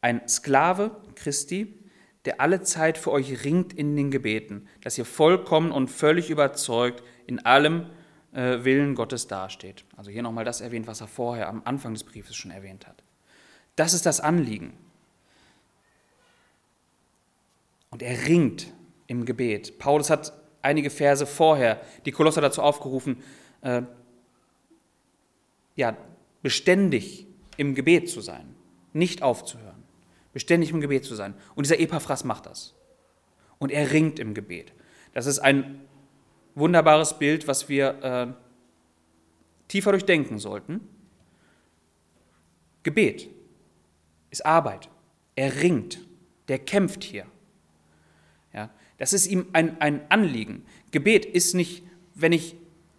[0.01, 1.79] ein Sklave Christi,
[2.25, 7.03] der alle Zeit für euch ringt in den Gebeten, dass ihr vollkommen und völlig überzeugt
[7.27, 7.91] in allem
[8.33, 9.85] äh, Willen Gottes dasteht.
[9.97, 13.04] Also hier nochmal das erwähnt, was er vorher am Anfang des Briefes schon erwähnt hat.
[13.77, 14.73] Das ist das Anliegen.
[17.91, 18.73] Und er ringt
[19.07, 19.79] im Gebet.
[19.79, 23.23] Paulus hat einige Verse vorher die Kolosser dazu aufgerufen,
[23.61, 23.83] äh,
[25.77, 25.97] ja,
[26.43, 28.55] beständig im Gebet zu sein,
[28.93, 29.83] nicht aufzuhören,
[30.33, 31.35] beständig im Gebet zu sein.
[31.55, 32.75] Und dieser Epaphras macht das.
[33.59, 34.73] Und er ringt im Gebet.
[35.13, 35.81] Das ist ein
[36.55, 38.27] wunderbares Bild, was wir äh,
[39.69, 40.81] tiefer durchdenken sollten.
[42.83, 43.34] Gebet
[44.35, 44.89] ist Arbeit.
[45.37, 46.01] Er ringt,
[46.49, 47.25] der kämpft hier.
[48.53, 48.69] Ja,
[48.99, 50.67] das ist ihm ein, ein Anliegen.
[50.91, 52.57] Gebet ist nicht, wenn ich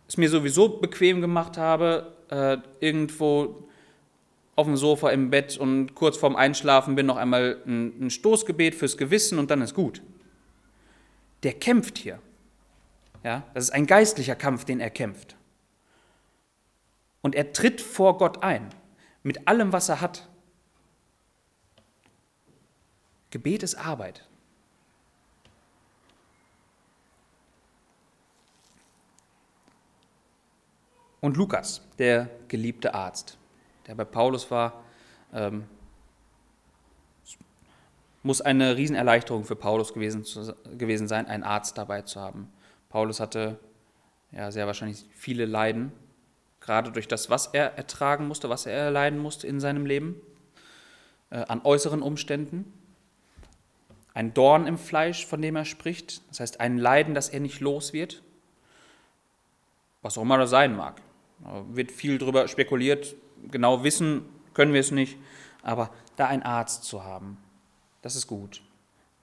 [0.07, 3.67] es mir sowieso bequem gemacht habe, äh, irgendwo
[4.55, 8.73] auf dem Sofa im Bett und kurz vorm Einschlafen bin noch einmal ein, ein Stoßgebet
[8.73, 10.01] fürs Gewissen und dann ist gut.
[11.43, 12.19] Der kämpft hier.
[13.25, 15.35] Ja, das ist ein geistlicher Kampf, den er kämpft.
[17.21, 18.69] Und er tritt vor Gott ein,
[19.21, 20.29] mit allem, was er hat.
[23.35, 24.23] Gebet ist Arbeit.
[31.19, 33.37] Und Lukas, der geliebte Arzt,
[33.87, 34.85] der bei Paulus war,
[35.33, 35.65] ähm,
[38.23, 42.49] muss eine Riesenerleichterung für Paulus gewesen, zu, gewesen sein, einen Arzt dabei zu haben.
[42.87, 43.59] Paulus hatte
[44.31, 45.91] ja sehr wahrscheinlich viele Leiden,
[46.61, 50.21] gerade durch das, was er ertragen musste, was er erleiden musste in seinem Leben,
[51.31, 52.71] äh, an äußeren Umständen.
[54.15, 57.59] Ein Dorn im Fleisch, von dem er spricht, das heißt ein Leiden, das er nicht
[57.59, 58.23] los wird,
[60.01, 61.01] was auch immer das sein mag.
[61.43, 63.13] Da wird viel darüber spekuliert,
[63.51, 65.17] genau wissen können wir es nicht,
[65.63, 67.37] aber da ein Arzt zu haben,
[68.01, 68.63] das ist gut.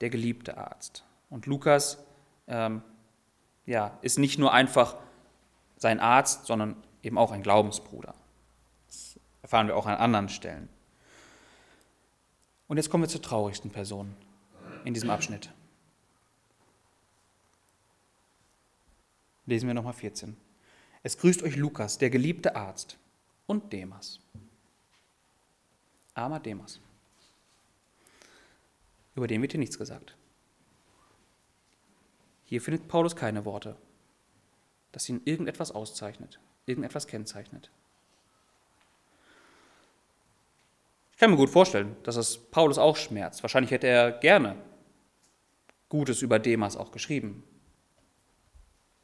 [0.02, 1.04] Der geliebte Arzt.
[1.30, 2.04] Und Lukas
[2.46, 2.82] ähm,
[3.64, 4.96] ja, ist nicht nur einfach
[5.78, 8.14] sein Arzt, sondern eben auch ein Glaubensbruder.
[8.88, 10.68] Das erfahren wir auch an anderen Stellen.
[12.68, 14.14] Und jetzt kommen wir zur traurigsten Person
[14.84, 15.52] in diesem Abschnitt.
[19.46, 20.36] Lesen wir nochmal 14.
[21.02, 22.96] Es grüßt euch Lukas, der geliebte Arzt,
[23.46, 24.20] und Demas.
[26.14, 26.80] Armer Demas.
[29.14, 30.16] Über den wird hier nichts gesagt.
[32.44, 33.76] Hier findet Paulus keine Worte,
[34.92, 37.70] das ihn irgendetwas auszeichnet, irgendetwas kennzeichnet.
[41.12, 43.42] Ich kann mir gut vorstellen, dass es Paulus auch schmerzt.
[43.42, 44.56] Wahrscheinlich hätte er gerne
[45.92, 47.44] Gutes über Demas auch geschrieben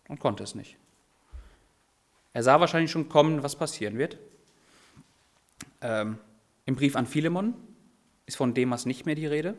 [0.09, 0.79] und konnte es nicht.
[2.33, 4.17] Er sah wahrscheinlich schon kommen, was passieren wird.
[5.83, 6.19] Ähm,
[6.65, 7.53] Im Brief an Philemon
[8.25, 9.55] ist von Demas nicht mehr die Rede.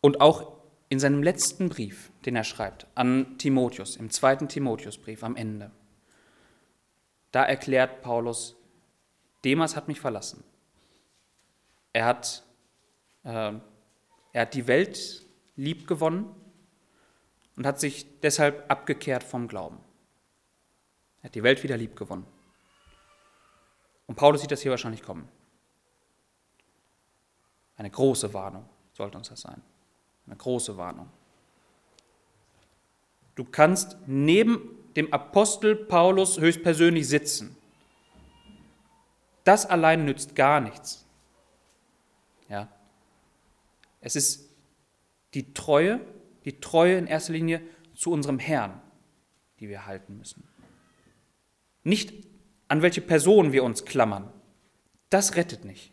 [0.00, 0.56] Und auch
[0.88, 5.72] in seinem letzten Brief, den er schreibt, an Timotheus, im zweiten Timotheusbrief am Ende,
[7.32, 8.56] da erklärt Paulus,
[9.44, 10.42] Demas hat mich verlassen.
[11.92, 12.46] Er hat,
[13.24, 13.52] äh,
[14.36, 15.24] er hat die Welt
[15.56, 16.26] lieb gewonnen
[17.56, 19.78] und hat sich deshalb abgekehrt vom Glauben.
[21.22, 22.26] Er hat die Welt wieder lieb gewonnen.
[24.06, 25.26] Und Paulus sieht das hier wahrscheinlich kommen.
[27.78, 29.62] Eine große Warnung sollte uns das sein.
[30.26, 31.08] Eine große Warnung.
[33.36, 34.60] Du kannst neben
[34.96, 37.56] dem Apostel Paulus höchstpersönlich sitzen.
[39.44, 41.06] Das allein nützt gar nichts.
[42.50, 42.68] Ja.
[44.06, 44.48] Es ist
[45.34, 46.00] die Treue,
[46.44, 47.60] die Treue in erster Linie
[47.94, 48.80] zu unserem Herrn,
[49.58, 50.46] die wir halten müssen.
[51.82, 52.14] Nicht
[52.68, 54.32] an welche Person wir uns klammern.
[55.10, 55.92] Das rettet nicht.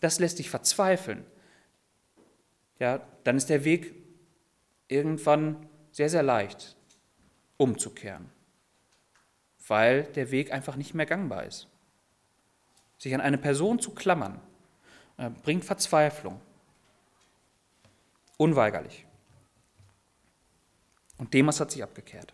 [0.00, 1.24] Das lässt dich verzweifeln
[2.78, 3.94] ja, dann ist der Weg
[4.86, 6.76] irgendwann sehr, sehr leicht
[7.56, 8.30] umzukehren,
[9.66, 11.68] weil der Weg einfach nicht mehr gangbar ist.
[12.96, 14.40] Sich an eine Person zu klammern,
[15.42, 16.40] bringt Verzweiflung.
[18.36, 19.04] Unweigerlich.
[21.18, 22.32] Und Demas hat sich abgekehrt.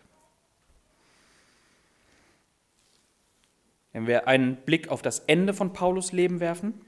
[3.91, 6.79] Wenn wir einen Blick auf das Ende von Paulus Leben werfen,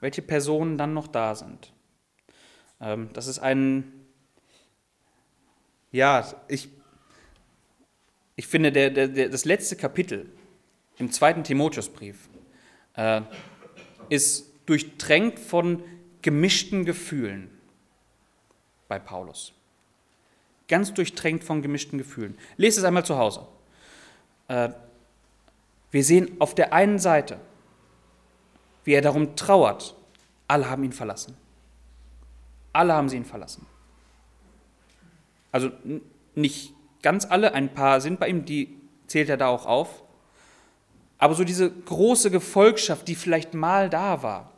[0.00, 1.72] welche Personen dann noch da sind.
[2.80, 4.06] Ähm, das ist ein,
[5.90, 6.68] ja, ich,
[8.36, 10.30] ich finde, der, der, das letzte Kapitel
[10.98, 12.28] im zweiten Timotheusbrief
[12.94, 13.22] äh,
[14.08, 15.82] ist durchtränkt von
[16.22, 17.50] gemischten Gefühlen
[18.88, 19.52] bei Paulus.
[20.68, 22.38] Ganz durchtränkt von gemischten Gefühlen.
[22.56, 23.46] Lest es einmal zu Hause.
[24.48, 24.70] Äh,
[25.90, 27.38] wir sehen auf der einen Seite,
[28.84, 29.94] wie er darum trauert,
[30.48, 31.36] alle haben ihn verlassen.
[32.72, 33.66] Alle haben sie ihn verlassen.
[35.50, 35.70] Also
[36.34, 40.02] nicht ganz alle, ein paar sind bei ihm, die zählt er da auch auf.
[41.18, 44.51] Aber so diese große Gefolgschaft, die vielleicht mal da war,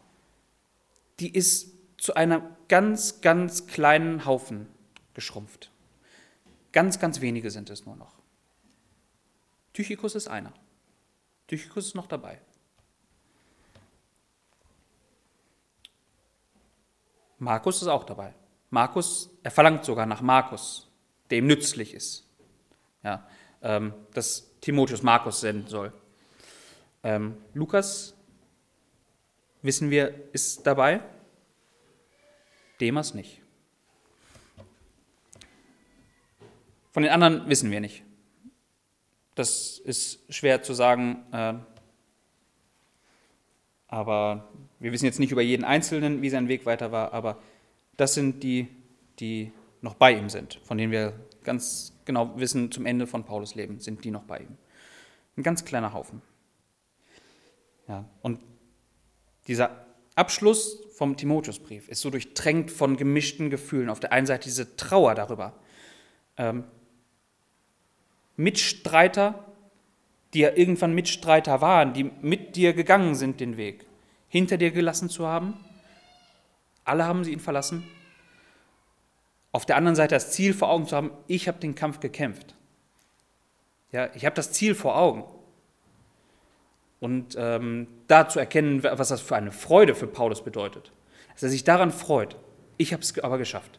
[1.20, 4.66] die ist zu einem ganz, ganz kleinen Haufen
[5.14, 5.70] geschrumpft.
[6.72, 8.14] Ganz, ganz wenige sind es nur noch.
[9.72, 10.52] Tychicus ist einer.
[11.46, 12.40] Tychicus ist noch dabei.
[17.38, 18.34] Markus ist auch dabei.
[18.70, 20.88] Markus, er verlangt sogar nach Markus,
[21.30, 22.26] der ihm nützlich ist.
[23.02, 23.26] Ja,
[23.62, 25.92] ähm, dass Timotheus Markus senden soll.
[27.02, 28.13] Ähm, Lukas,
[29.64, 31.00] wissen wir, ist dabei.
[32.80, 33.40] Demas nicht.
[36.92, 38.04] Von den anderen wissen wir nicht.
[39.34, 41.54] Das ist schwer zu sagen, äh,
[43.88, 44.48] aber
[44.78, 47.40] wir wissen jetzt nicht über jeden Einzelnen, wie sein Weg weiter war, aber
[47.96, 48.68] das sind die,
[49.18, 49.50] die
[49.80, 53.80] noch bei ihm sind, von denen wir ganz genau wissen, zum Ende von Paulus Leben
[53.80, 54.56] sind die noch bei ihm.
[55.36, 56.22] Ein ganz kleiner Haufen.
[57.88, 58.40] Ja, und
[59.46, 59.84] dieser
[60.14, 63.90] Abschluss vom Timotheusbrief ist so durchtränkt von gemischten Gefühlen.
[63.90, 65.54] Auf der einen Seite diese Trauer darüber.
[66.36, 66.64] Ähm,
[68.36, 69.44] Mitstreiter,
[70.32, 73.86] die ja irgendwann Mitstreiter waren, die mit dir gegangen sind den Weg,
[74.28, 75.54] hinter dir gelassen zu haben.
[76.84, 77.84] Alle haben sie ihn verlassen.
[79.52, 82.54] Auf der anderen Seite das Ziel vor Augen zu haben, ich habe den Kampf gekämpft.
[83.92, 85.24] Ja, ich habe das Ziel vor Augen.
[87.04, 90.90] Und ähm, da zu erkennen, was das für eine Freude für Paulus bedeutet.
[91.34, 92.34] Dass er sich daran freut.
[92.78, 93.78] Ich habe es aber geschafft.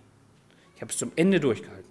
[0.76, 1.90] Ich habe es zum Ende durchgehalten.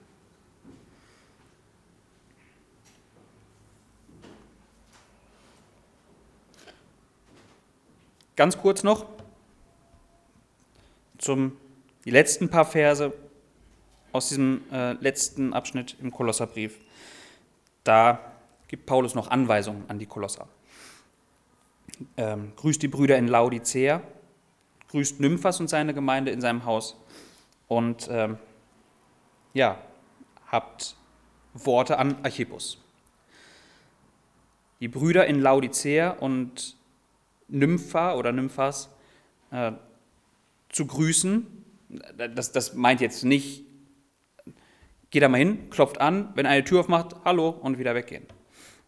[8.37, 9.05] Ganz kurz noch
[11.19, 11.57] zum
[12.05, 13.13] die letzten paar Verse
[14.13, 16.79] aus diesem äh, letzten Abschnitt im Kolosserbrief.
[17.83, 18.21] Da
[18.69, 20.47] gibt Paulus noch Anweisungen an die Kolosser
[22.17, 24.03] ähm, grüßt die Brüder in Laodicea,
[24.89, 26.97] grüßt Nymphas und seine Gemeinde in seinem Haus
[27.69, 28.39] und ähm,
[29.53, 29.79] ja,
[30.47, 30.97] habt
[31.55, 32.79] Worte an Archippus.
[34.81, 36.77] Die Brüder in Laodicea und
[37.49, 38.91] Nympha oder Nymphas
[39.51, 39.73] äh,
[40.69, 41.47] zu grüßen,
[42.35, 43.65] das, das meint jetzt nicht,
[45.11, 48.27] geht da mal hin, klopft an, wenn eine Tür aufmacht, hallo und wieder weggehen.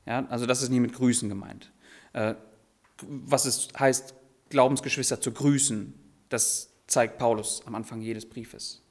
[0.07, 1.73] Ja, also das ist nie mit Grüßen gemeint.
[2.13, 2.35] Äh,
[3.03, 4.15] was es heißt,
[4.49, 5.95] Glaubensgeschwister zu grüßen,
[6.29, 8.83] das zeigt Paulus am Anfang jedes Briefes.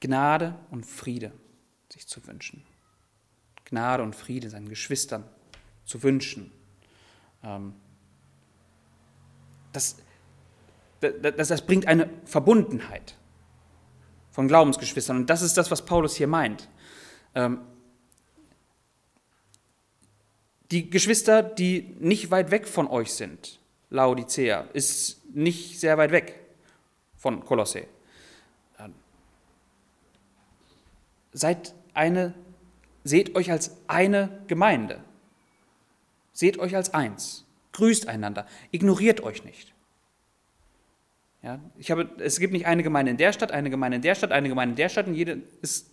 [0.00, 1.32] Gnade und Friede
[1.92, 2.64] sich zu wünschen.
[3.66, 5.24] Gnade und Friede seinen Geschwistern
[5.84, 6.50] zu wünschen.
[7.42, 7.74] Ähm,
[9.72, 9.96] das,
[11.00, 13.16] das, das bringt eine Verbundenheit
[14.30, 15.18] von Glaubensgeschwistern.
[15.18, 16.68] Und das ist das, was Paulus hier meint.
[17.34, 17.60] Ähm,
[20.70, 23.58] die Geschwister, die nicht weit weg von euch sind,
[23.90, 26.40] Laodicea, ist nicht sehr weit weg
[27.16, 27.86] von Kolosse.
[31.32, 32.34] Seid eine,
[33.04, 35.00] seht euch als eine Gemeinde.
[36.32, 37.44] Seht euch als eins.
[37.72, 38.46] Grüßt einander.
[38.72, 39.72] Ignoriert euch nicht.
[41.42, 44.14] Ja, ich habe, es gibt nicht eine Gemeinde in der Stadt, eine Gemeinde in der
[44.14, 45.90] Stadt, eine Gemeinde in der Stadt und jede ist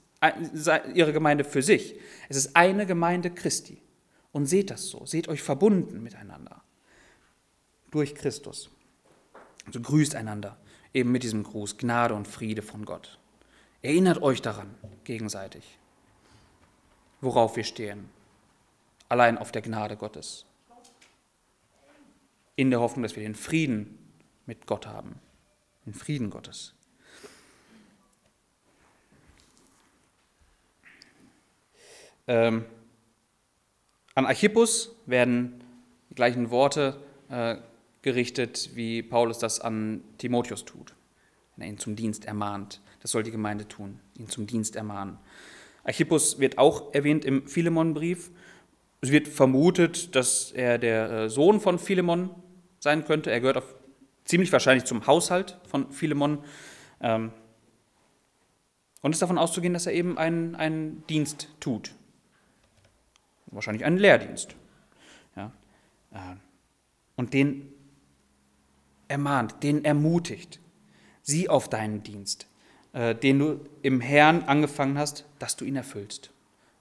[0.94, 1.96] ihre Gemeinde für sich.
[2.30, 3.80] Es ist eine Gemeinde Christi
[4.32, 6.64] und seht das so, seht euch verbunden miteinander.
[7.92, 8.70] Durch Christus.
[9.66, 10.58] Also grüßt einander.
[10.94, 11.78] Eben mit diesem Gruß.
[11.78, 13.18] Gnade und Friede von Gott.
[13.82, 15.78] Erinnert euch daran gegenseitig,
[17.22, 18.10] worauf wir stehen,
[19.08, 20.46] allein auf der Gnade Gottes,
[22.56, 23.98] in der Hoffnung, dass wir den Frieden
[24.46, 25.20] mit Gott haben,
[25.86, 26.74] den Frieden Gottes.
[32.26, 32.66] Ähm,
[34.18, 35.63] an Archippus werden
[36.09, 36.99] die gleichen Worte
[37.30, 37.57] äh,
[38.01, 40.95] gerichtet, wie Paulus das an Timotheus tut,
[41.55, 42.82] wenn er ihn zum Dienst ermahnt.
[42.99, 45.20] Das soll die Gemeinde tun, ihn zum Dienst ermahnen.
[45.84, 48.32] Archippus wird auch erwähnt im Philemonbrief.
[49.01, 52.32] Es wird vermutet, dass er der äh, Sohn von Philemon
[52.80, 53.30] sein könnte.
[53.30, 53.76] Er gehört auf,
[54.26, 56.39] ziemlich wahrscheinlich zum Haushalt von Philemon.
[57.01, 57.32] Ähm,
[59.03, 61.91] und ist davon auszugehen, dass er eben einen, einen Dienst tut
[63.58, 64.55] wahrscheinlich einen Lehrdienst.
[65.36, 65.51] Ja.
[66.12, 66.36] Äh,
[67.16, 67.74] und den
[69.08, 70.60] ermahnt, den ermutigt,
[71.24, 72.47] sieh auf deinen Dienst,
[72.93, 76.32] äh, den du im Herrn angefangen hast, dass du ihn erfüllst.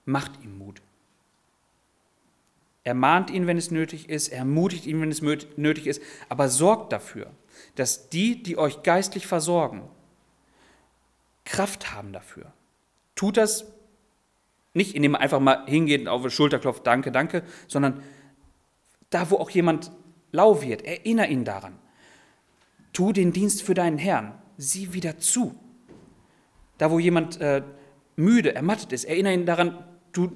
[0.05, 0.83] Macht ihm Mut.
[2.85, 7.33] Ermahnt ihn, wenn es nötig ist, ermutigt ihn, wenn es nötig ist, aber sorgt dafür,
[7.74, 9.83] dass die, die euch geistlich versorgen,
[11.45, 12.53] Kraft haben dafür.
[13.16, 13.64] Tut das
[14.77, 18.03] nicht indem man einfach mal hingeht und auf die Schulter klopft, danke, danke, sondern
[19.11, 19.91] da, wo auch jemand
[20.33, 21.79] lau wird, erinnere ihn daran.
[22.93, 25.59] Tu den Dienst für deinen Herrn, sieh wieder zu.
[26.79, 27.62] Da, wo jemand äh,
[28.16, 30.33] müde, ermattet ist, erinnere ihn daran, du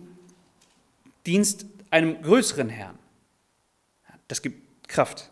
[1.27, 2.99] dienst einem größeren Herrn.
[4.29, 5.31] Das gibt Kraft.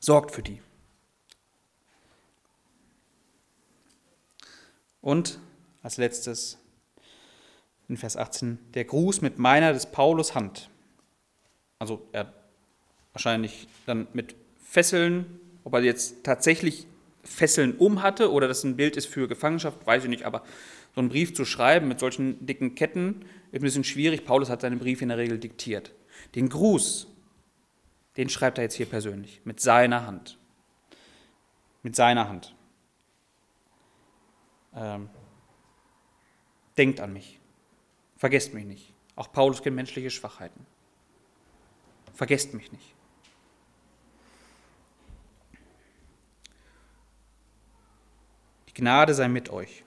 [0.00, 0.60] Sorgt für die.
[5.00, 5.38] Und
[5.82, 6.61] als letztes
[7.88, 10.70] in Vers 18, der Gruß mit meiner des Paulus Hand.
[11.78, 12.32] Also er
[13.12, 16.86] wahrscheinlich dann mit Fesseln, ob er jetzt tatsächlich
[17.24, 20.42] Fesseln um hatte oder das ein Bild ist für Gefangenschaft, weiß ich nicht, aber
[20.94, 24.24] so einen Brief zu schreiben mit solchen dicken Ketten ist ein bisschen schwierig.
[24.24, 25.92] Paulus hat seine Briefe in der Regel diktiert.
[26.34, 27.06] Den Gruß,
[28.16, 30.38] den schreibt er jetzt hier persönlich, mit seiner Hand.
[31.82, 32.54] Mit seiner Hand.
[34.74, 35.08] Ähm,
[36.76, 37.40] denkt an mich.
[38.22, 38.94] Vergesst mich nicht.
[39.16, 40.64] Auch Paulus kennt menschliche Schwachheiten.
[42.14, 42.94] Vergesst mich nicht.
[48.68, 49.82] Die Gnade sei mit euch.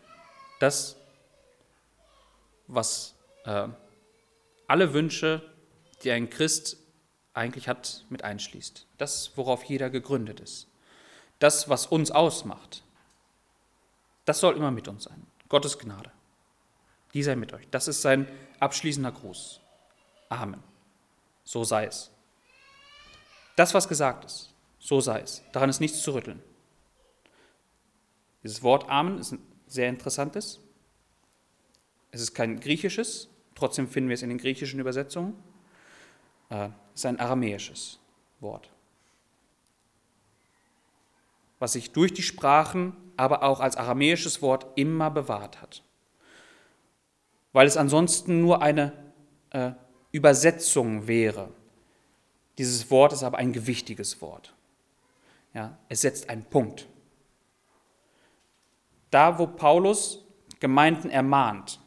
[0.59, 0.97] Das,
[2.67, 3.15] was
[3.45, 3.69] äh,
[4.67, 5.41] alle Wünsche,
[6.03, 6.75] die ein Christ
[7.33, 8.85] eigentlich hat, mit einschließt.
[8.97, 10.67] Das, worauf jeder gegründet ist.
[11.39, 12.83] Das, was uns ausmacht.
[14.25, 15.25] Das soll immer mit uns sein.
[15.47, 16.11] Gottes Gnade.
[17.15, 17.67] Die sei mit euch.
[17.71, 18.27] Das ist sein
[18.59, 19.61] abschließender Gruß.
[20.27, 20.61] Amen.
[21.45, 22.11] So sei es.
[23.55, 25.41] Das, was gesagt ist, so sei es.
[25.53, 26.43] Daran ist nichts zu rütteln.
[28.43, 30.59] Dieses Wort Amen ist ein sehr interessantes.
[32.11, 35.41] Es ist kein griechisches, trotzdem finden wir es in den griechischen Übersetzungen.
[36.49, 37.97] Äh, es ist ein aramäisches
[38.41, 38.69] Wort,
[41.59, 45.84] was sich durch die Sprachen, aber auch als aramäisches Wort immer bewahrt hat.
[47.55, 48.91] Weil es ansonsten nur eine
[49.51, 49.71] äh,
[50.11, 51.53] Übersetzung wäre.
[52.57, 54.53] Dieses Wort ist aber ein gewichtiges Wort.
[55.53, 56.85] Ja, es setzt einen Punkt.
[59.09, 60.25] Da, wo Paulus
[60.59, 61.79] Gemeinden ermahnt,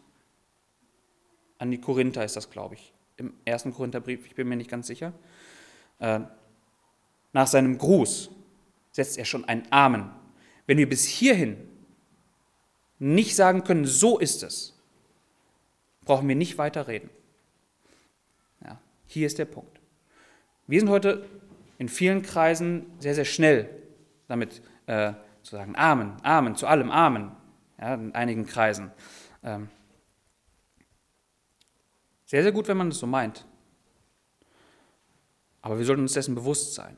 [1.58, 4.86] an die Korinther ist das, glaube ich, im ersten Korintherbrief, ich bin mir nicht ganz
[4.86, 5.12] sicher,
[5.98, 6.20] äh,
[7.34, 8.30] nach seinem Gruß
[8.92, 10.12] setzt er schon ein Amen.
[10.64, 11.58] Wenn wir bis hierhin
[12.98, 14.77] nicht sagen können, so ist es,
[16.08, 17.10] brauchen wir nicht weiter reden.
[18.64, 19.78] Ja, hier ist der Punkt.
[20.66, 21.28] Wir sind heute
[21.76, 23.68] in vielen Kreisen sehr, sehr schnell
[24.26, 27.32] damit äh, zu sagen, Amen, Amen, zu allem Amen,
[27.78, 28.90] ja, in einigen Kreisen.
[29.42, 29.68] Ähm,
[32.24, 33.44] sehr, sehr gut, wenn man es so meint.
[35.60, 36.96] Aber wir sollten uns dessen bewusst sein.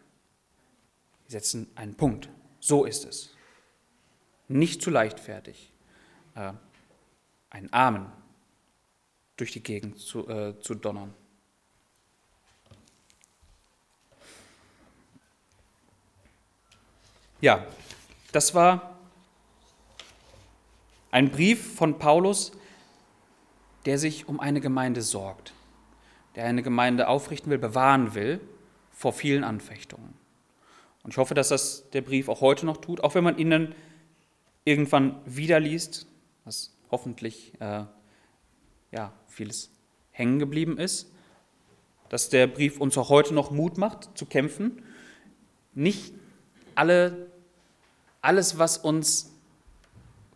[1.24, 2.28] Wir setzen einen Punkt.
[2.60, 3.34] So ist es.
[4.46, 5.72] Nicht zu leichtfertig.
[6.36, 6.52] Äh,
[7.50, 8.19] ein Amen
[9.40, 11.14] durch die Gegend zu, äh, zu donnern.
[17.40, 17.66] Ja,
[18.32, 18.98] das war
[21.10, 22.52] ein Brief von Paulus,
[23.86, 25.54] der sich um eine Gemeinde sorgt,
[26.36, 28.40] der eine Gemeinde aufrichten will, bewahren will
[28.92, 30.12] vor vielen Anfechtungen.
[31.02, 33.48] Und ich hoffe, dass das der Brief auch heute noch tut, auch wenn man ihn
[33.48, 33.74] dann
[34.64, 36.06] irgendwann wieder liest,
[36.44, 37.84] was hoffentlich äh,
[38.92, 39.70] ja, vieles
[40.10, 41.10] hängen geblieben ist,
[42.08, 44.82] dass der Brief uns auch heute noch Mut macht zu kämpfen,
[45.74, 46.12] nicht
[46.74, 47.30] alle,
[48.20, 49.32] alles, was uns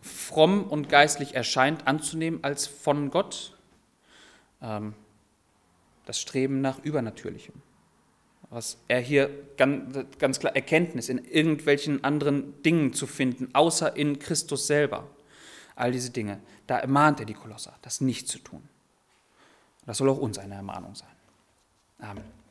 [0.00, 3.56] fromm und geistlich erscheint, anzunehmen als von Gott.
[4.60, 4.94] Ähm,
[6.06, 7.54] das Streben nach Übernatürlichem.
[8.50, 14.18] Was er hier ganz, ganz klar Erkenntnis in irgendwelchen anderen Dingen zu finden, außer in
[14.18, 15.08] Christus selber.
[15.74, 16.40] All diese Dinge.
[16.66, 18.62] Da ermahnt er die Kolosser, das nicht zu tun.
[19.86, 21.08] Das soll auch uns eine Ermahnung sein.
[21.98, 22.43] Amen.